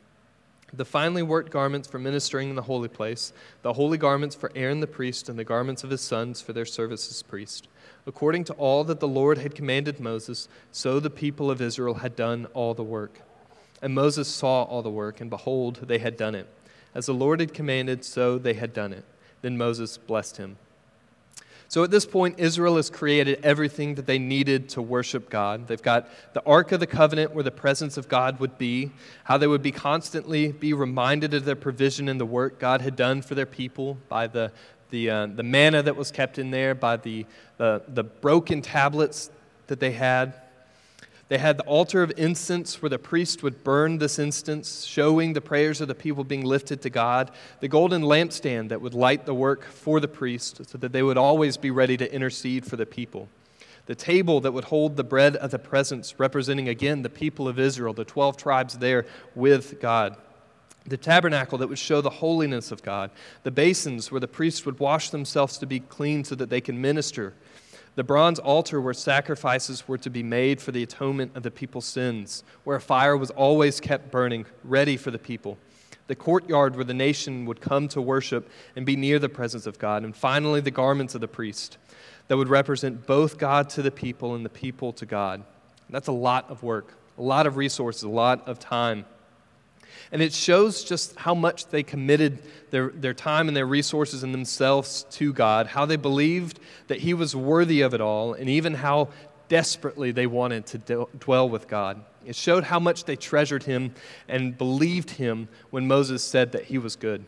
The 0.74 0.84
finely 0.86 1.22
worked 1.22 1.50
garments 1.50 1.86
for 1.86 1.98
ministering 1.98 2.48
in 2.48 2.56
the 2.56 2.62
holy 2.62 2.88
place, 2.88 3.34
the 3.60 3.74
holy 3.74 3.98
garments 3.98 4.34
for 4.34 4.50
Aaron 4.54 4.80
the 4.80 4.86
priest, 4.86 5.28
and 5.28 5.38
the 5.38 5.44
garments 5.44 5.84
of 5.84 5.90
his 5.90 6.00
sons 6.00 6.40
for 6.40 6.54
their 6.54 6.64
service 6.64 7.10
as 7.10 7.22
priest. 7.22 7.68
According 8.06 8.44
to 8.44 8.54
all 8.54 8.82
that 8.84 8.98
the 8.98 9.08
Lord 9.08 9.38
had 9.38 9.54
commanded 9.54 10.00
Moses, 10.00 10.48
so 10.70 10.98
the 10.98 11.10
people 11.10 11.50
of 11.50 11.60
Israel 11.60 11.94
had 11.94 12.16
done 12.16 12.46
all 12.54 12.72
the 12.72 12.82
work. 12.82 13.20
And 13.82 13.94
Moses 13.94 14.28
saw 14.28 14.62
all 14.62 14.80
the 14.80 14.90
work, 14.90 15.20
and 15.20 15.28
behold, 15.28 15.80
they 15.82 15.98
had 15.98 16.16
done 16.16 16.34
it. 16.34 16.48
As 16.94 17.06
the 17.06 17.14
Lord 17.14 17.40
had 17.40 17.52
commanded, 17.52 18.04
so 18.04 18.38
they 18.38 18.54
had 18.54 18.72
done 18.72 18.94
it. 18.94 19.04
Then 19.42 19.58
Moses 19.58 19.98
blessed 19.98 20.38
him. 20.38 20.56
So 21.72 21.82
at 21.82 21.90
this 21.90 22.04
point, 22.04 22.38
Israel 22.38 22.76
has 22.76 22.90
created 22.90 23.40
everything 23.42 23.94
that 23.94 24.04
they 24.04 24.18
needed 24.18 24.68
to 24.70 24.82
worship 24.82 25.30
God. 25.30 25.68
They've 25.68 25.80
got 25.80 26.06
the 26.34 26.42
Ark 26.44 26.70
of 26.72 26.80
the 26.80 26.86
Covenant 26.86 27.32
where 27.32 27.42
the 27.42 27.50
presence 27.50 27.96
of 27.96 28.10
God 28.10 28.40
would 28.40 28.58
be, 28.58 28.92
how 29.24 29.38
they 29.38 29.46
would 29.46 29.62
be 29.62 29.72
constantly 29.72 30.52
be 30.52 30.74
reminded 30.74 31.32
of 31.32 31.46
their 31.46 31.56
provision 31.56 32.10
and 32.10 32.20
the 32.20 32.26
work 32.26 32.58
God 32.58 32.82
had 32.82 32.94
done 32.94 33.22
for 33.22 33.34
their 33.34 33.46
people 33.46 33.96
by 34.10 34.26
the, 34.26 34.52
the, 34.90 35.08
uh, 35.08 35.26
the 35.28 35.42
manna 35.42 35.82
that 35.82 35.96
was 35.96 36.10
kept 36.10 36.38
in 36.38 36.50
there, 36.50 36.74
by 36.74 36.98
the, 36.98 37.24
the, 37.56 37.80
the 37.88 38.04
broken 38.04 38.60
tablets 38.60 39.30
that 39.68 39.80
they 39.80 39.92
had. 39.92 40.34
They 41.32 41.38
had 41.38 41.56
the 41.56 41.64
altar 41.64 42.02
of 42.02 42.12
incense 42.18 42.82
where 42.82 42.90
the 42.90 42.98
priest 42.98 43.42
would 43.42 43.64
burn 43.64 43.96
this 43.96 44.18
incense, 44.18 44.84
showing 44.84 45.32
the 45.32 45.40
prayers 45.40 45.80
of 45.80 45.88
the 45.88 45.94
people 45.94 46.24
being 46.24 46.44
lifted 46.44 46.82
to 46.82 46.90
God. 46.90 47.30
The 47.60 47.68
golden 47.68 48.02
lampstand 48.02 48.68
that 48.68 48.82
would 48.82 48.92
light 48.92 49.24
the 49.24 49.32
work 49.32 49.64
for 49.64 49.98
the 49.98 50.08
priest 50.08 50.60
so 50.68 50.76
that 50.76 50.92
they 50.92 51.02
would 51.02 51.16
always 51.16 51.56
be 51.56 51.70
ready 51.70 51.96
to 51.96 52.14
intercede 52.14 52.66
for 52.66 52.76
the 52.76 52.84
people. 52.84 53.30
The 53.86 53.94
table 53.94 54.42
that 54.42 54.52
would 54.52 54.64
hold 54.64 54.98
the 54.98 55.04
bread 55.04 55.36
of 55.36 55.52
the 55.52 55.58
presence, 55.58 56.20
representing 56.20 56.68
again 56.68 57.00
the 57.00 57.08
people 57.08 57.48
of 57.48 57.58
Israel, 57.58 57.94
the 57.94 58.04
12 58.04 58.36
tribes 58.36 58.76
there 58.76 59.06
with 59.34 59.80
God. 59.80 60.18
The 60.84 60.98
tabernacle 60.98 61.56
that 61.56 61.68
would 61.70 61.78
show 61.78 62.02
the 62.02 62.10
holiness 62.10 62.70
of 62.70 62.82
God. 62.82 63.10
The 63.42 63.50
basins 63.50 64.10
where 64.10 64.20
the 64.20 64.28
priests 64.28 64.66
would 64.66 64.78
wash 64.78 65.08
themselves 65.08 65.56
to 65.56 65.66
be 65.66 65.80
clean 65.80 66.24
so 66.24 66.34
that 66.34 66.50
they 66.50 66.60
can 66.60 66.78
minister 66.78 67.32
the 67.94 68.04
bronze 68.04 68.38
altar 68.38 68.80
where 68.80 68.94
sacrifices 68.94 69.86
were 69.86 69.98
to 69.98 70.10
be 70.10 70.22
made 70.22 70.60
for 70.60 70.72
the 70.72 70.82
atonement 70.82 71.32
of 71.34 71.42
the 71.42 71.50
people's 71.50 71.84
sins, 71.84 72.42
where 72.64 72.76
a 72.76 72.80
fire 72.80 73.16
was 73.16 73.30
always 73.30 73.80
kept 73.80 74.10
burning, 74.10 74.46
ready 74.64 74.96
for 74.96 75.10
the 75.10 75.18
people. 75.18 75.58
The 76.06 76.16
courtyard 76.16 76.74
where 76.74 76.84
the 76.84 76.94
nation 76.94 77.44
would 77.46 77.60
come 77.60 77.88
to 77.88 78.00
worship 78.00 78.50
and 78.76 78.86
be 78.86 78.96
near 78.96 79.18
the 79.18 79.28
presence 79.28 79.66
of 79.66 79.78
God. 79.78 80.04
And 80.04 80.16
finally, 80.16 80.60
the 80.60 80.70
garments 80.70 81.14
of 81.14 81.20
the 81.20 81.28
priest 81.28 81.78
that 82.28 82.36
would 82.36 82.48
represent 82.48 83.06
both 83.06 83.38
God 83.38 83.68
to 83.70 83.82
the 83.82 83.90
people 83.90 84.34
and 84.34 84.44
the 84.44 84.50
people 84.50 84.92
to 84.94 85.06
God. 85.06 85.44
That's 85.90 86.08
a 86.08 86.12
lot 86.12 86.50
of 86.50 86.62
work, 86.62 86.94
a 87.18 87.22
lot 87.22 87.46
of 87.46 87.56
resources, 87.56 88.04
a 88.04 88.08
lot 88.08 88.48
of 88.48 88.58
time. 88.58 89.04
And 90.10 90.22
it 90.22 90.32
shows 90.32 90.84
just 90.84 91.16
how 91.16 91.34
much 91.34 91.66
they 91.66 91.82
committed 91.82 92.38
their, 92.70 92.88
their 92.90 93.14
time 93.14 93.48
and 93.48 93.56
their 93.56 93.66
resources 93.66 94.22
and 94.22 94.32
themselves 94.32 95.04
to 95.12 95.32
God, 95.32 95.66
how 95.66 95.86
they 95.86 95.96
believed 95.96 96.60
that 96.88 97.00
He 97.00 97.14
was 97.14 97.34
worthy 97.34 97.80
of 97.80 97.94
it 97.94 98.00
all, 98.00 98.34
and 98.34 98.48
even 98.48 98.74
how 98.74 99.08
desperately 99.48 100.12
they 100.12 100.26
wanted 100.26 100.66
to 100.66 101.06
dwell 101.18 101.48
with 101.48 101.68
God. 101.68 102.02
It 102.24 102.36
showed 102.36 102.64
how 102.64 102.80
much 102.80 103.04
they 103.04 103.16
treasured 103.16 103.64
Him 103.64 103.94
and 104.28 104.56
believed 104.56 105.10
Him 105.10 105.48
when 105.70 105.86
Moses 105.86 106.22
said 106.22 106.52
that 106.52 106.64
He 106.64 106.78
was 106.78 106.96
good. 106.96 107.24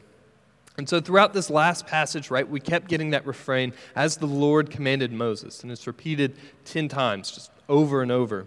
And 0.77 0.89
so 0.89 1.01
throughout 1.01 1.33
this 1.33 1.51
last 1.51 1.87
passage, 1.87 2.31
right, 2.31 2.49
we 2.49 2.59
kept 2.59 2.89
getting 2.89 3.11
that 3.11 3.27
refrain, 3.27 3.73
as 3.95 4.17
the 4.17 4.27
Lord 4.27 4.71
commanded 4.71 5.13
Moses. 5.13 5.63
And 5.63 5.71
it's 5.71 5.87
repeated 5.87 6.37
10 6.65 6.89
times, 6.89 7.31
just 7.31 7.51
over 7.69 8.03
and 8.03 8.11
over. 8.11 8.47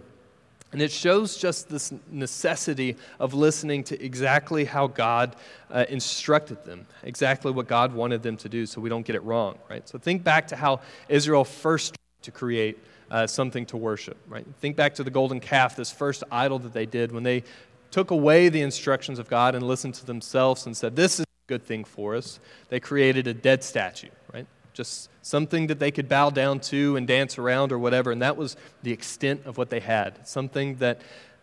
And 0.72 0.82
it 0.82 0.92
shows 0.92 1.36
just 1.36 1.70
this 1.70 1.92
necessity 2.10 2.96
of 3.18 3.32
listening 3.32 3.84
to 3.84 4.04
exactly 4.04 4.66
how 4.66 4.86
God 4.86 5.34
uh, 5.70 5.86
instructed 5.88 6.62
them, 6.64 6.86
exactly 7.02 7.50
what 7.50 7.68
God 7.68 7.94
wanted 7.94 8.22
them 8.22 8.36
to 8.38 8.48
do, 8.50 8.66
so 8.66 8.80
we 8.80 8.90
don't 8.90 9.06
get 9.06 9.16
it 9.16 9.22
wrong, 9.22 9.58
right? 9.70 9.88
So 9.88 9.98
think 9.98 10.22
back 10.22 10.48
to 10.48 10.56
how 10.56 10.80
Israel 11.08 11.44
first 11.44 11.96
to 12.22 12.30
create 12.30 12.78
uh, 13.10 13.26
something 13.26 13.64
to 13.66 13.78
worship, 13.78 14.18
right? 14.28 14.46
Think 14.60 14.76
back 14.76 14.94
to 14.96 15.04
the 15.04 15.10
golden 15.10 15.40
calf, 15.40 15.74
this 15.74 15.90
first 15.90 16.22
idol 16.30 16.58
that 16.58 16.74
they 16.74 16.84
did 16.84 17.12
when 17.12 17.22
they 17.22 17.44
took 17.90 18.10
away 18.10 18.50
the 18.50 18.60
instructions 18.60 19.18
of 19.18 19.30
God 19.30 19.54
and 19.54 19.66
listened 19.66 19.94
to 19.94 20.06
themselves 20.06 20.66
and 20.66 20.76
said, 20.76 20.94
This 20.96 21.14
is 21.14 21.20
a 21.20 21.46
good 21.46 21.62
thing 21.62 21.84
for 21.84 22.14
us. 22.14 22.38
They 22.68 22.80
created 22.80 23.26
a 23.26 23.32
dead 23.32 23.64
statue, 23.64 24.10
right? 24.32 24.46
Just 24.78 25.10
something 25.22 25.66
that 25.66 25.80
they 25.80 25.90
could 25.90 26.08
bow 26.08 26.30
down 26.30 26.60
to 26.60 26.94
and 26.94 27.06
dance 27.06 27.36
around 27.36 27.72
or 27.72 27.78
whatever. 27.80 28.12
And 28.12 28.22
that 28.22 28.36
was 28.36 28.56
the 28.84 28.92
extent 28.92 29.42
of 29.44 29.58
what 29.58 29.70
they 29.70 29.80
had, 29.80 30.26
something 30.26 30.76
that 30.76 31.00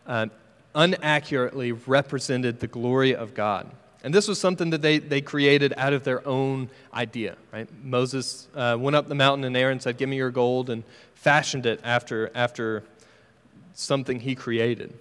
uh, 0.07 0.27
unaccurately 0.73 1.73
represented 1.73 2.61
the 2.61 2.67
glory 2.67 3.13
of 3.13 3.33
God. 3.33 3.69
And 4.05 4.13
this 4.13 4.29
was 4.29 4.39
something 4.39 4.69
that 4.69 4.81
they, 4.81 4.99
they 4.99 5.19
created 5.19 5.73
out 5.75 5.91
of 5.91 6.05
their 6.05 6.25
own 6.25 6.69
idea, 6.93 7.35
right? 7.51 7.67
Moses 7.83 8.47
uh, 8.55 8.77
went 8.79 8.95
up 8.95 9.09
the 9.09 9.15
mountain 9.15 9.43
and 9.43 9.57
Aaron 9.57 9.81
said, 9.81 9.97
Give 9.97 10.07
me 10.07 10.15
your 10.15 10.31
gold, 10.31 10.69
and 10.69 10.83
fashioned 11.15 11.65
it 11.65 11.81
after, 11.83 12.31
after 12.33 12.83
something 13.73 14.21
he 14.21 14.33
created. 14.33 14.93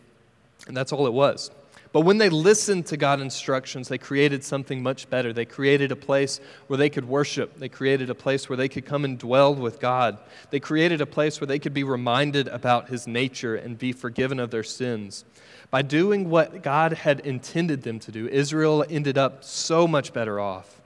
And 0.66 0.76
that's 0.76 0.92
all 0.92 1.06
it 1.06 1.12
was. 1.12 1.52
But 1.94 2.00
when 2.00 2.18
they 2.18 2.28
listened 2.28 2.86
to 2.86 2.96
God's 2.96 3.22
instructions, 3.22 3.86
they 3.86 3.98
created 3.98 4.42
something 4.42 4.82
much 4.82 5.08
better. 5.08 5.32
They 5.32 5.44
created 5.44 5.92
a 5.92 5.96
place 5.96 6.40
where 6.66 6.76
they 6.76 6.90
could 6.90 7.04
worship. 7.04 7.56
They 7.60 7.68
created 7.68 8.10
a 8.10 8.16
place 8.16 8.48
where 8.48 8.56
they 8.56 8.68
could 8.68 8.84
come 8.84 9.04
and 9.04 9.16
dwell 9.16 9.54
with 9.54 9.78
God. 9.78 10.18
They 10.50 10.58
created 10.58 11.00
a 11.00 11.06
place 11.06 11.40
where 11.40 11.46
they 11.46 11.60
could 11.60 11.72
be 11.72 11.84
reminded 11.84 12.48
about 12.48 12.88
His 12.88 13.06
nature 13.06 13.54
and 13.54 13.78
be 13.78 13.92
forgiven 13.92 14.40
of 14.40 14.50
their 14.50 14.64
sins. 14.64 15.24
By 15.70 15.82
doing 15.82 16.30
what 16.30 16.64
God 16.64 16.94
had 16.94 17.20
intended 17.20 17.82
them 17.82 18.00
to 18.00 18.10
do, 18.10 18.26
Israel 18.26 18.84
ended 18.90 19.16
up 19.16 19.44
so 19.44 19.86
much 19.86 20.12
better 20.12 20.40
off. 20.40 20.80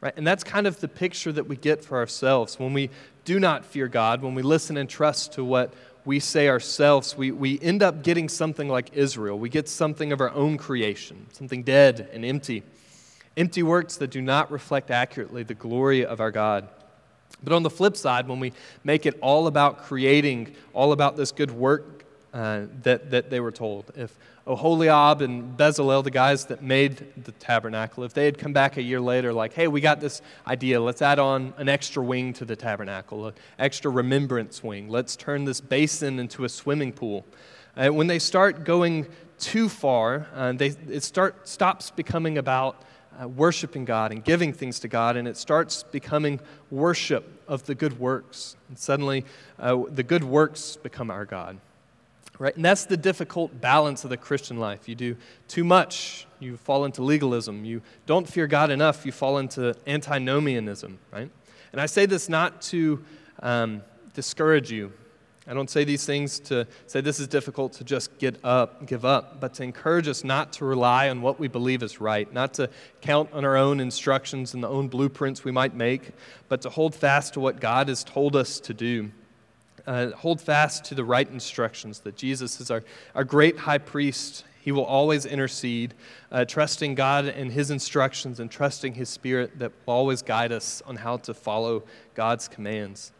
Right? 0.00 0.14
And 0.16 0.26
that's 0.26 0.42
kind 0.42 0.66
of 0.66 0.80
the 0.80 0.88
picture 0.88 1.32
that 1.32 1.48
we 1.48 1.56
get 1.56 1.84
for 1.84 1.98
ourselves 1.98 2.58
when 2.58 2.72
we 2.72 2.88
do 3.26 3.38
not 3.38 3.66
fear 3.66 3.88
God, 3.88 4.22
when 4.22 4.34
we 4.34 4.40
listen 4.40 4.78
and 4.78 4.88
trust 4.88 5.34
to 5.34 5.44
what 5.44 5.74
we 6.04 6.18
say 6.18 6.48
ourselves, 6.48 7.16
we, 7.16 7.30
we 7.30 7.58
end 7.60 7.82
up 7.82 8.02
getting 8.02 8.28
something 8.28 8.68
like 8.68 8.90
Israel. 8.94 9.38
We 9.38 9.48
get 9.48 9.68
something 9.68 10.12
of 10.12 10.20
our 10.20 10.30
own 10.30 10.56
creation, 10.56 11.26
something 11.32 11.62
dead 11.62 12.08
and 12.12 12.24
empty. 12.24 12.62
Empty 13.36 13.62
works 13.62 13.96
that 13.96 14.10
do 14.10 14.20
not 14.20 14.50
reflect 14.50 14.90
accurately 14.90 15.42
the 15.42 15.54
glory 15.54 16.04
of 16.04 16.20
our 16.20 16.30
God. 16.30 16.68
But 17.42 17.52
on 17.52 17.62
the 17.62 17.70
flip 17.70 17.96
side, 17.96 18.28
when 18.28 18.40
we 18.40 18.52
make 18.84 19.06
it 19.06 19.18
all 19.20 19.46
about 19.46 19.84
creating, 19.84 20.54
all 20.72 20.92
about 20.92 21.16
this 21.16 21.32
good 21.32 21.50
work 21.50 21.99
uh, 22.32 22.62
that, 22.82 23.10
that 23.10 23.30
they 23.30 23.40
were 23.40 23.50
told, 23.50 23.90
if 23.96 24.16
Oholiab 24.46 25.20
and 25.20 25.56
Bezalel, 25.56 26.02
the 26.04 26.10
guys 26.10 26.46
that 26.46 26.62
made 26.62 27.24
the 27.24 27.32
tabernacle, 27.32 28.04
if 28.04 28.14
they 28.14 28.24
had 28.24 28.38
come 28.38 28.52
back 28.52 28.76
a 28.76 28.82
year 28.82 29.00
later, 29.00 29.32
like, 29.32 29.52
hey, 29.52 29.68
we 29.68 29.80
got 29.80 30.00
this 30.00 30.22
idea, 30.46 30.80
let's 30.80 31.02
add 31.02 31.18
on 31.18 31.52
an 31.56 31.68
extra 31.68 32.02
wing 32.02 32.32
to 32.34 32.44
the 32.44 32.56
tabernacle, 32.56 33.28
an 33.28 33.34
extra 33.58 33.90
remembrance 33.90 34.62
wing, 34.62 34.88
let's 34.88 35.16
turn 35.16 35.44
this 35.44 35.60
basin 35.60 36.18
into 36.18 36.44
a 36.44 36.48
swimming 36.48 36.92
pool. 36.92 37.26
Uh, 37.76 37.88
when 37.88 38.06
they 38.06 38.18
start 38.18 38.64
going 38.64 39.06
too 39.38 39.68
far, 39.68 40.26
uh, 40.34 40.52
they, 40.52 40.68
it 40.88 41.02
start, 41.02 41.48
stops 41.48 41.90
becoming 41.90 42.38
about 42.38 42.82
uh, 43.20 43.26
worshiping 43.28 43.84
God 43.84 44.12
and 44.12 44.24
giving 44.24 44.52
things 44.52 44.80
to 44.80 44.88
God, 44.88 45.16
and 45.16 45.26
it 45.26 45.36
starts 45.36 45.82
becoming 45.82 46.40
worship 46.70 47.42
of 47.48 47.66
the 47.66 47.74
good 47.74 47.98
works. 47.98 48.56
And 48.68 48.78
suddenly, 48.78 49.24
uh, 49.58 49.82
the 49.88 50.02
good 50.02 50.24
works 50.24 50.76
become 50.76 51.10
our 51.10 51.24
God 51.24 51.58
right? 52.40 52.56
And 52.56 52.64
that's 52.64 52.86
the 52.86 52.96
difficult 52.96 53.60
balance 53.60 54.02
of 54.02 54.10
the 54.10 54.16
Christian 54.16 54.58
life. 54.58 54.88
You 54.88 54.94
do 54.94 55.16
too 55.46 55.62
much, 55.62 56.26
you 56.40 56.56
fall 56.56 56.86
into 56.86 57.02
legalism. 57.02 57.66
You 57.66 57.82
don't 58.06 58.26
fear 58.26 58.46
God 58.46 58.70
enough, 58.70 59.04
you 59.04 59.12
fall 59.12 59.38
into 59.38 59.76
antinomianism, 59.86 60.98
right? 61.12 61.30
And 61.70 61.80
I 61.80 61.86
say 61.86 62.06
this 62.06 62.30
not 62.30 62.62
to 62.62 63.04
um, 63.42 63.82
discourage 64.14 64.72
you. 64.72 64.90
I 65.46 65.52
don't 65.52 65.68
say 65.68 65.84
these 65.84 66.06
things 66.06 66.40
to 66.40 66.66
say 66.86 67.02
this 67.02 67.20
is 67.20 67.28
difficult 67.28 67.74
to 67.74 67.84
just 67.84 68.16
get 68.18 68.42
up, 68.42 68.86
give 68.86 69.04
up, 69.04 69.38
but 69.40 69.52
to 69.54 69.62
encourage 69.62 70.08
us 70.08 70.24
not 70.24 70.52
to 70.54 70.64
rely 70.64 71.10
on 71.10 71.20
what 71.20 71.38
we 71.38 71.48
believe 71.48 71.82
is 71.82 72.00
right, 72.00 72.32
not 72.32 72.54
to 72.54 72.70
count 73.02 73.30
on 73.34 73.44
our 73.44 73.56
own 73.56 73.80
instructions 73.80 74.54
and 74.54 74.62
the 74.62 74.68
own 74.68 74.88
blueprints 74.88 75.44
we 75.44 75.52
might 75.52 75.74
make, 75.74 76.12
but 76.48 76.62
to 76.62 76.70
hold 76.70 76.94
fast 76.94 77.34
to 77.34 77.40
what 77.40 77.60
God 77.60 77.88
has 77.88 78.02
told 78.02 78.34
us 78.34 78.60
to 78.60 78.72
do 78.72 79.10
uh, 79.86 80.10
hold 80.10 80.40
fast 80.40 80.84
to 80.86 80.94
the 80.94 81.04
right 81.04 81.28
instructions 81.30 82.00
that 82.00 82.16
Jesus 82.16 82.60
is 82.60 82.70
our, 82.70 82.82
our 83.14 83.24
great 83.24 83.58
high 83.58 83.78
priest. 83.78 84.44
He 84.60 84.72
will 84.72 84.84
always 84.84 85.24
intercede, 85.24 85.94
uh, 86.30 86.44
trusting 86.44 86.94
God 86.94 87.24
and 87.26 87.50
His 87.50 87.70
instructions 87.70 88.40
and 88.40 88.50
trusting 88.50 88.94
His 88.94 89.08
Spirit 89.08 89.58
that 89.58 89.72
will 89.86 89.94
always 89.94 90.22
guide 90.22 90.52
us 90.52 90.82
on 90.86 90.96
how 90.96 91.16
to 91.18 91.34
follow 91.34 91.82
God's 92.14 92.48
commands. 92.48 93.12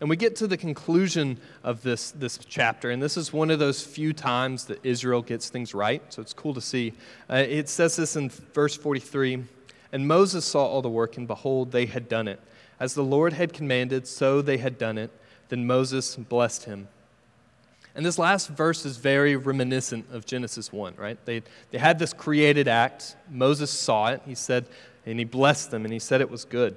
And 0.00 0.08
we 0.08 0.16
get 0.16 0.34
to 0.36 0.46
the 0.46 0.56
conclusion 0.56 1.38
of 1.62 1.82
this, 1.82 2.12
this 2.12 2.38
chapter, 2.38 2.90
and 2.90 3.02
this 3.02 3.18
is 3.18 3.34
one 3.34 3.50
of 3.50 3.58
those 3.58 3.84
few 3.84 4.14
times 4.14 4.64
that 4.66 4.78
Israel 4.82 5.20
gets 5.20 5.50
things 5.50 5.74
right, 5.74 6.02
so 6.10 6.22
it's 6.22 6.32
cool 6.32 6.54
to 6.54 6.60
see. 6.62 6.94
Uh, 7.28 7.44
it 7.46 7.68
says 7.68 7.96
this 7.96 8.16
in 8.16 8.30
verse 8.30 8.74
43 8.74 9.44
And 9.92 10.08
Moses 10.08 10.46
saw 10.46 10.64
all 10.64 10.80
the 10.80 10.88
work, 10.88 11.18
and 11.18 11.26
behold, 11.26 11.72
they 11.72 11.84
had 11.84 12.08
done 12.08 12.28
it 12.28 12.40
as 12.80 12.94
the 12.94 13.04
Lord 13.04 13.34
had 13.34 13.52
commanded, 13.52 14.08
so 14.08 14.40
they 14.40 14.56
had 14.56 14.78
done 14.78 14.98
it. 14.98 15.10
Then 15.50 15.66
Moses 15.66 16.16
blessed 16.16 16.64
him. 16.64 16.88
And 17.94 18.06
this 18.06 18.18
last 18.18 18.48
verse 18.48 18.86
is 18.86 18.96
very 18.96 19.36
reminiscent 19.36 20.06
of 20.12 20.24
Genesis 20.24 20.72
1, 20.72 20.94
right? 20.96 21.18
They, 21.26 21.42
they 21.70 21.78
had 21.78 21.98
this 21.98 22.12
created 22.12 22.68
act. 22.68 23.16
Moses 23.28 23.70
saw 23.70 24.06
it. 24.08 24.22
He 24.24 24.34
said, 24.34 24.66
and 25.04 25.18
he 25.18 25.24
blessed 25.24 25.70
them, 25.70 25.84
and 25.84 25.92
he 25.92 25.98
said 25.98 26.20
it 26.20 26.30
was 26.30 26.44
good. 26.44 26.76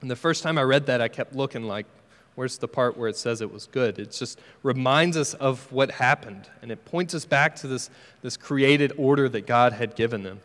And 0.00 0.10
the 0.10 0.16
first 0.16 0.42
time 0.42 0.58
I 0.58 0.62
read 0.62 0.86
that, 0.86 1.00
I 1.00 1.08
kept 1.08 1.34
looking 1.34 1.64
like, 1.64 1.86
where's 2.34 2.58
the 2.58 2.66
part 2.66 2.96
where 2.96 3.08
it 3.08 3.16
says 3.16 3.40
it 3.40 3.52
was 3.52 3.66
good? 3.66 3.98
It 3.98 4.10
just 4.10 4.40
reminds 4.62 5.16
us 5.16 5.34
of 5.34 5.70
what 5.70 5.92
happened, 5.92 6.48
and 6.62 6.72
it 6.72 6.84
points 6.84 7.14
us 7.14 7.24
back 7.24 7.54
to 7.56 7.68
this, 7.68 7.90
this 8.22 8.36
created 8.36 8.92
order 8.96 9.28
that 9.28 9.46
God 9.46 9.74
had 9.74 9.94
given 9.94 10.22
them. 10.22 10.40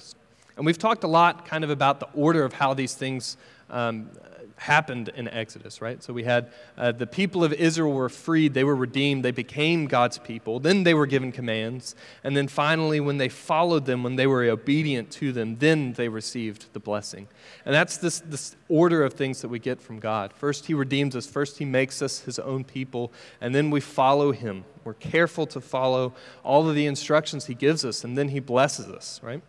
And 0.57 0.65
we've 0.65 0.77
talked 0.77 1.03
a 1.03 1.07
lot 1.07 1.45
kind 1.45 1.63
of 1.63 1.69
about 1.69 1.99
the 1.99 2.07
order 2.13 2.43
of 2.43 2.53
how 2.53 2.73
these 2.73 2.93
things 2.93 3.37
um, 3.69 4.09
happened 4.57 5.09
in 5.09 5.27
Exodus, 5.27 5.81
right? 5.81 6.01
So 6.03 6.13
we 6.13 6.23
had 6.23 6.51
uh, 6.77 6.91
the 6.91 7.07
people 7.07 7.43
of 7.43 7.53
Israel 7.53 7.93
were 7.93 8.09
freed, 8.09 8.53
they 8.53 8.63
were 8.63 8.75
redeemed, 8.75 9.23
they 9.23 9.31
became 9.31 9.85
God's 9.85 10.17
people. 10.17 10.59
Then 10.59 10.83
they 10.83 10.93
were 10.93 11.05
given 11.05 11.31
commands. 11.31 11.95
And 12.23 12.35
then 12.35 12.47
finally, 12.47 12.99
when 12.99 13.17
they 13.17 13.29
followed 13.29 13.85
them, 13.85 14.03
when 14.03 14.15
they 14.15 14.27
were 14.27 14.43
obedient 14.43 15.11
to 15.11 15.31
them, 15.31 15.57
then 15.57 15.93
they 15.93 16.09
received 16.09 16.73
the 16.73 16.79
blessing. 16.79 17.27
And 17.65 17.73
that's 17.73 17.97
this, 17.97 18.19
this 18.21 18.55
order 18.67 19.03
of 19.03 19.13
things 19.13 19.41
that 19.41 19.49
we 19.49 19.59
get 19.59 19.81
from 19.81 19.99
God. 19.99 20.33
First, 20.33 20.65
He 20.65 20.73
redeems 20.73 21.15
us, 21.15 21.27
first, 21.27 21.59
He 21.59 21.65
makes 21.65 22.01
us 22.01 22.21
His 22.21 22.39
own 22.39 22.63
people, 22.63 23.11
and 23.39 23.53
then 23.53 23.69
we 23.69 23.79
follow 23.79 24.31
Him. 24.31 24.65
We're 24.83 24.93
careful 24.93 25.45
to 25.47 25.61
follow 25.61 26.13
all 26.43 26.67
of 26.67 26.75
the 26.75 26.87
instructions 26.87 27.45
He 27.45 27.53
gives 27.53 27.85
us, 27.85 28.03
and 28.03 28.17
then 28.17 28.29
He 28.29 28.39
blesses 28.39 28.87
us, 28.87 29.19
right? 29.23 29.41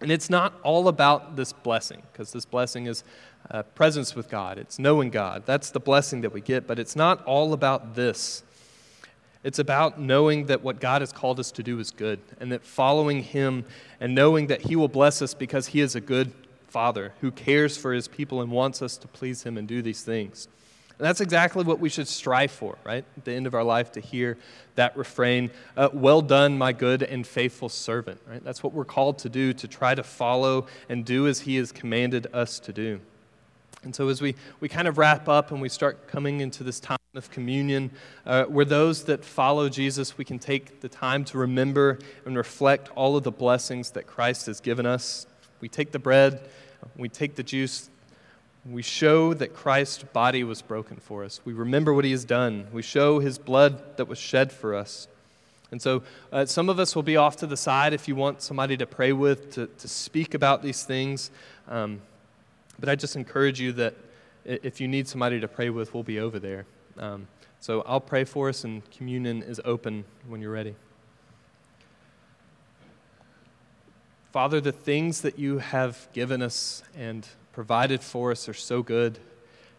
And 0.00 0.10
it's 0.10 0.30
not 0.30 0.58
all 0.62 0.88
about 0.88 1.36
this 1.36 1.52
blessing, 1.52 2.02
because 2.12 2.32
this 2.32 2.46
blessing 2.46 2.86
is 2.86 3.04
uh, 3.50 3.62
presence 3.62 4.14
with 4.14 4.28
God, 4.28 4.58
it's 4.58 4.78
knowing 4.78 5.10
God. 5.10 5.44
That's 5.46 5.70
the 5.70 5.80
blessing 5.80 6.20
that 6.22 6.32
we 6.32 6.40
get, 6.40 6.66
but 6.66 6.78
it's 6.78 6.96
not 6.96 7.24
all 7.24 7.52
about 7.52 7.94
this. 7.94 8.42
It's 9.42 9.58
about 9.58 9.98
knowing 9.98 10.46
that 10.46 10.62
what 10.62 10.80
God 10.80 11.00
has 11.00 11.12
called 11.12 11.40
us 11.40 11.50
to 11.52 11.62
do 11.62 11.78
is 11.78 11.90
good, 11.90 12.20
and 12.38 12.52
that 12.52 12.64
following 12.64 13.22
Him 13.22 13.64
and 13.98 14.14
knowing 14.14 14.48
that 14.48 14.62
He 14.62 14.76
will 14.76 14.88
bless 14.88 15.22
us 15.22 15.34
because 15.34 15.68
He 15.68 15.80
is 15.80 15.94
a 15.94 16.00
good 16.00 16.32
Father 16.68 17.14
who 17.20 17.30
cares 17.30 17.76
for 17.76 17.92
His 17.92 18.06
people 18.06 18.40
and 18.40 18.50
wants 18.50 18.82
us 18.82 18.96
to 18.98 19.08
please 19.08 19.42
Him 19.42 19.56
and 19.56 19.66
do 19.66 19.82
these 19.82 20.02
things. 20.02 20.48
And 21.00 21.06
that's 21.06 21.22
exactly 21.22 21.64
what 21.64 21.80
we 21.80 21.88
should 21.88 22.06
strive 22.06 22.50
for, 22.50 22.76
right? 22.84 23.06
At 23.16 23.24
the 23.24 23.32
end 23.32 23.46
of 23.46 23.54
our 23.54 23.64
life, 23.64 23.90
to 23.92 24.00
hear 24.00 24.36
that 24.74 24.94
refrain, 24.98 25.50
uh, 25.74 25.88
Well 25.94 26.20
done, 26.20 26.58
my 26.58 26.74
good 26.74 27.02
and 27.02 27.26
faithful 27.26 27.70
servant, 27.70 28.20
right? 28.28 28.44
That's 28.44 28.62
what 28.62 28.74
we're 28.74 28.84
called 28.84 29.16
to 29.20 29.30
do, 29.30 29.54
to 29.54 29.66
try 29.66 29.94
to 29.94 30.02
follow 30.02 30.66
and 30.90 31.02
do 31.02 31.26
as 31.26 31.40
He 31.40 31.56
has 31.56 31.72
commanded 31.72 32.26
us 32.34 32.58
to 32.60 32.74
do. 32.74 33.00
And 33.82 33.96
so, 33.96 34.08
as 34.10 34.20
we, 34.20 34.34
we 34.60 34.68
kind 34.68 34.86
of 34.86 34.98
wrap 34.98 35.26
up 35.26 35.52
and 35.52 35.62
we 35.62 35.70
start 35.70 36.06
coming 36.06 36.40
into 36.40 36.62
this 36.62 36.78
time 36.78 36.98
of 37.14 37.30
communion, 37.30 37.92
uh, 38.26 38.44
where 38.44 38.66
those 38.66 39.04
that 39.04 39.24
follow 39.24 39.70
Jesus, 39.70 40.18
we 40.18 40.26
can 40.26 40.38
take 40.38 40.82
the 40.82 40.88
time 40.90 41.24
to 41.24 41.38
remember 41.38 41.98
and 42.26 42.36
reflect 42.36 42.90
all 42.94 43.16
of 43.16 43.22
the 43.22 43.32
blessings 43.32 43.92
that 43.92 44.06
Christ 44.06 44.44
has 44.44 44.60
given 44.60 44.84
us. 44.84 45.26
We 45.60 45.68
take 45.70 45.92
the 45.92 45.98
bread, 45.98 46.46
we 46.94 47.08
take 47.08 47.36
the 47.36 47.42
juice, 47.42 47.89
we 48.68 48.82
show 48.82 49.32
that 49.34 49.54
Christ's 49.54 50.02
body 50.02 50.44
was 50.44 50.60
broken 50.60 50.98
for 50.98 51.24
us. 51.24 51.40
We 51.44 51.52
remember 51.52 51.94
what 51.94 52.04
he 52.04 52.10
has 52.10 52.24
done. 52.24 52.66
We 52.72 52.82
show 52.82 53.18
his 53.18 53.38
blood 53.38 53.96
that 53.96 54.06
was 54.06 54.18
shed 54.18 54.52
for 54.52 54.74
us. 54.74 55.08
And 55.70 55.80
so, 55.80 56.02
uh, 56.32 56.46
some 56.46 56.68
of 56.68 56.78
us 56.78 56.96
will 56.96 57.02
be 57.02 57.16
off 57.16 57.36
to 57.36 57.46
the 57.46 57.56
side 57.56 57.92
if 57.92 58.08
you 58.08 58.16
want 58.16 58.42
somebody 58.42 58.76
to 58.76 58.86
pray 58.86 59.12
with, 59.12 59.52
to, 59.54 59.66
to 59.66 59.88
speak 59.88 60.34
about 60.34 60.62
these 60.62 60.82
things. 60.82 61.30
Um, 61.68 62.02
but 62.78 62.88
I 62.88 62.96
just 62.96 63.16
encourage 63.16 63.60
you 63.60 63.72
that 63.72 63.94
if 64.44 64.80
you 64.80 64.88
need 64.88 65.06
somebody 65.06 65.38
to 65.40 65.48
pray 65.48 65.70
with, 65.70 65.94
we'll 65.94 66.02
be 66.02 66.18
over 66.18 66.38
there. 66.38 66.66
Um, 66.98 67.28
so 67.60 67.82
I'll 67.86 68.00
pray 68.00 68.24
for 68.24 68.48
us, 68.48 68.64
and 68.64 68.88
communion 68.90 69.42
is 69.42 69.60
open 69.64 70.04
when 70.26 70.40
you're 70.40 70.50
ready. 70.50 70.74
Father, 74.32 74.60
the 74.60 74.72
things 74.72 75.20
that 75.22 75.38
you 75.38 75.58
have 75.58 76.08
given 76.12 76.40
us 76.40 76.82
and 76.96 77.28
provided 77.60 78.00
for 78.00 78.30
us 78.30 78.48
are 78.48 78.54
so 78.54 78.82
good, 78.82 79.18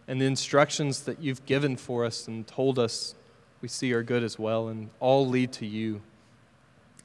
and 0.06 0.20
the 0.20 0.24
instructions 0.24 1.02
that 1.02 1.20
you've 1.20 1.44
given 1.46 1.76
for 1.76 2.04
us 2.04 2.28
and 2.28 2.46
told 2.46 2.78
us 2.78 3.16
we 3.60 3.66
see 3.66 3.92
are 3.92 4.04
good 4.04 4.22
as 4.22 4.38
well, 4.38 4.68
and 4.68 4.88
all 5.00 5.26
lead 5.26 5.50
to 5.50 5.66
you. 5.66 6.00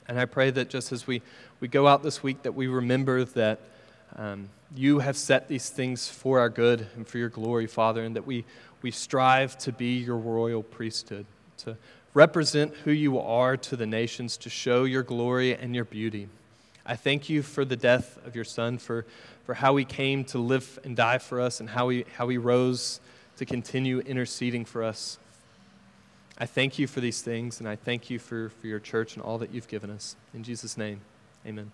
And 0.07 0.19
I 0.19 0.25
pray 0.25 0.51
that 0.51 0.69
just 0.69 0.91
as 0.91 1.07
we, 1.07 1.23
we 1.59 1.67
go 1.67 1.87
out 1.87 2.03
this 2.03 2.21
week, 2.21 2.43
that 2.43 2.53
we 2.53 2.67
remember 2.67 3.23
that 3.23 3.59
um, 4.17 4.49
you 4.75 4.99
have 4.99 5.17
set 5.17 5.47
these 5.47 5.67
things 5.67 6.09
for 6.09 6.39
our 6.39 6.49
good 6.49 6.85
and 6.95 7.07
for 7.07 7.17
your 7.17 7.29
glory, 7.29 7.65
Father, 7.65 8.03
and 8.03 8.15
that 8.15 8.27
we, 8.27 8.45
we 8.83 8.91
strive 8.91 9.57
to 9.57 9.71
be 9.71 9.97
your 9.97 10.17
royal 10.17 10.61
priesthood, 10.61 11.25
to 11.57 11.75
represent 12.13 12.75
who 12.83 12.91
you 12.91 13.17
are 13.17 13.57
to 13.57 13.75
the 13.75 13.87
nations, 13.87 14.37
to 14.37 14.51
show 14.51 14.83
your 14.83 15.01
glory 15.01 15.55
and 15.55 15.73
your 15.73 15.85
beauty. 15.85 16.29
I 16.87 16.95
thank 16.95 17.29
you 17.29 17.43
for 17.43 17.65
the 17.65 17.75
death 17.75 18.17
of 18.25 18.33
your 18.33 18.45
Son, 18.45 18.77
for, 18.77 19.05
for 19.45 19.53
how 19.53 19.75
he 19.75 19.83
came 19.83 20.23
to 20.25 20.39
live 20.39 20.79
and 20.85 20.95
die 20.95 21.17
for 21.17 21.41
us, 21.41 21.59
and 21.59 21.69
how 21.69 21.89
he, 21.89 22.05
how 22.15 22.29
he 22.29 22.37
rose 22.37 23.01
to 23.37 23.45
continue 23.45 23.99
interceding 23.99 24.63
for 24.63 24.83
us. 24.83 25.19
I 26.37 26.45
thank 26.45 26.79
you 26.79 26.87
for 26.87 27.01
these 27.01 27.21
things, 27.21 27.59
and 27.59 27.67
I 27.67 27.75
thank 27.75 28.09
you 28.09 28.19
for, 28.19 28.49
for 28.61 28.67
your 28.67 28.79
church 28.79 29.15
and 29.15 29.23
all 29.23 29.37
that 29.39 29.53
you've 29.53 29.67
given 29.67 29.89
us. 29.89 30.15
In 30.33 30.43
Jesus' 30.43 30.77
name, 30.77 31.01
amen. 31.45 31.71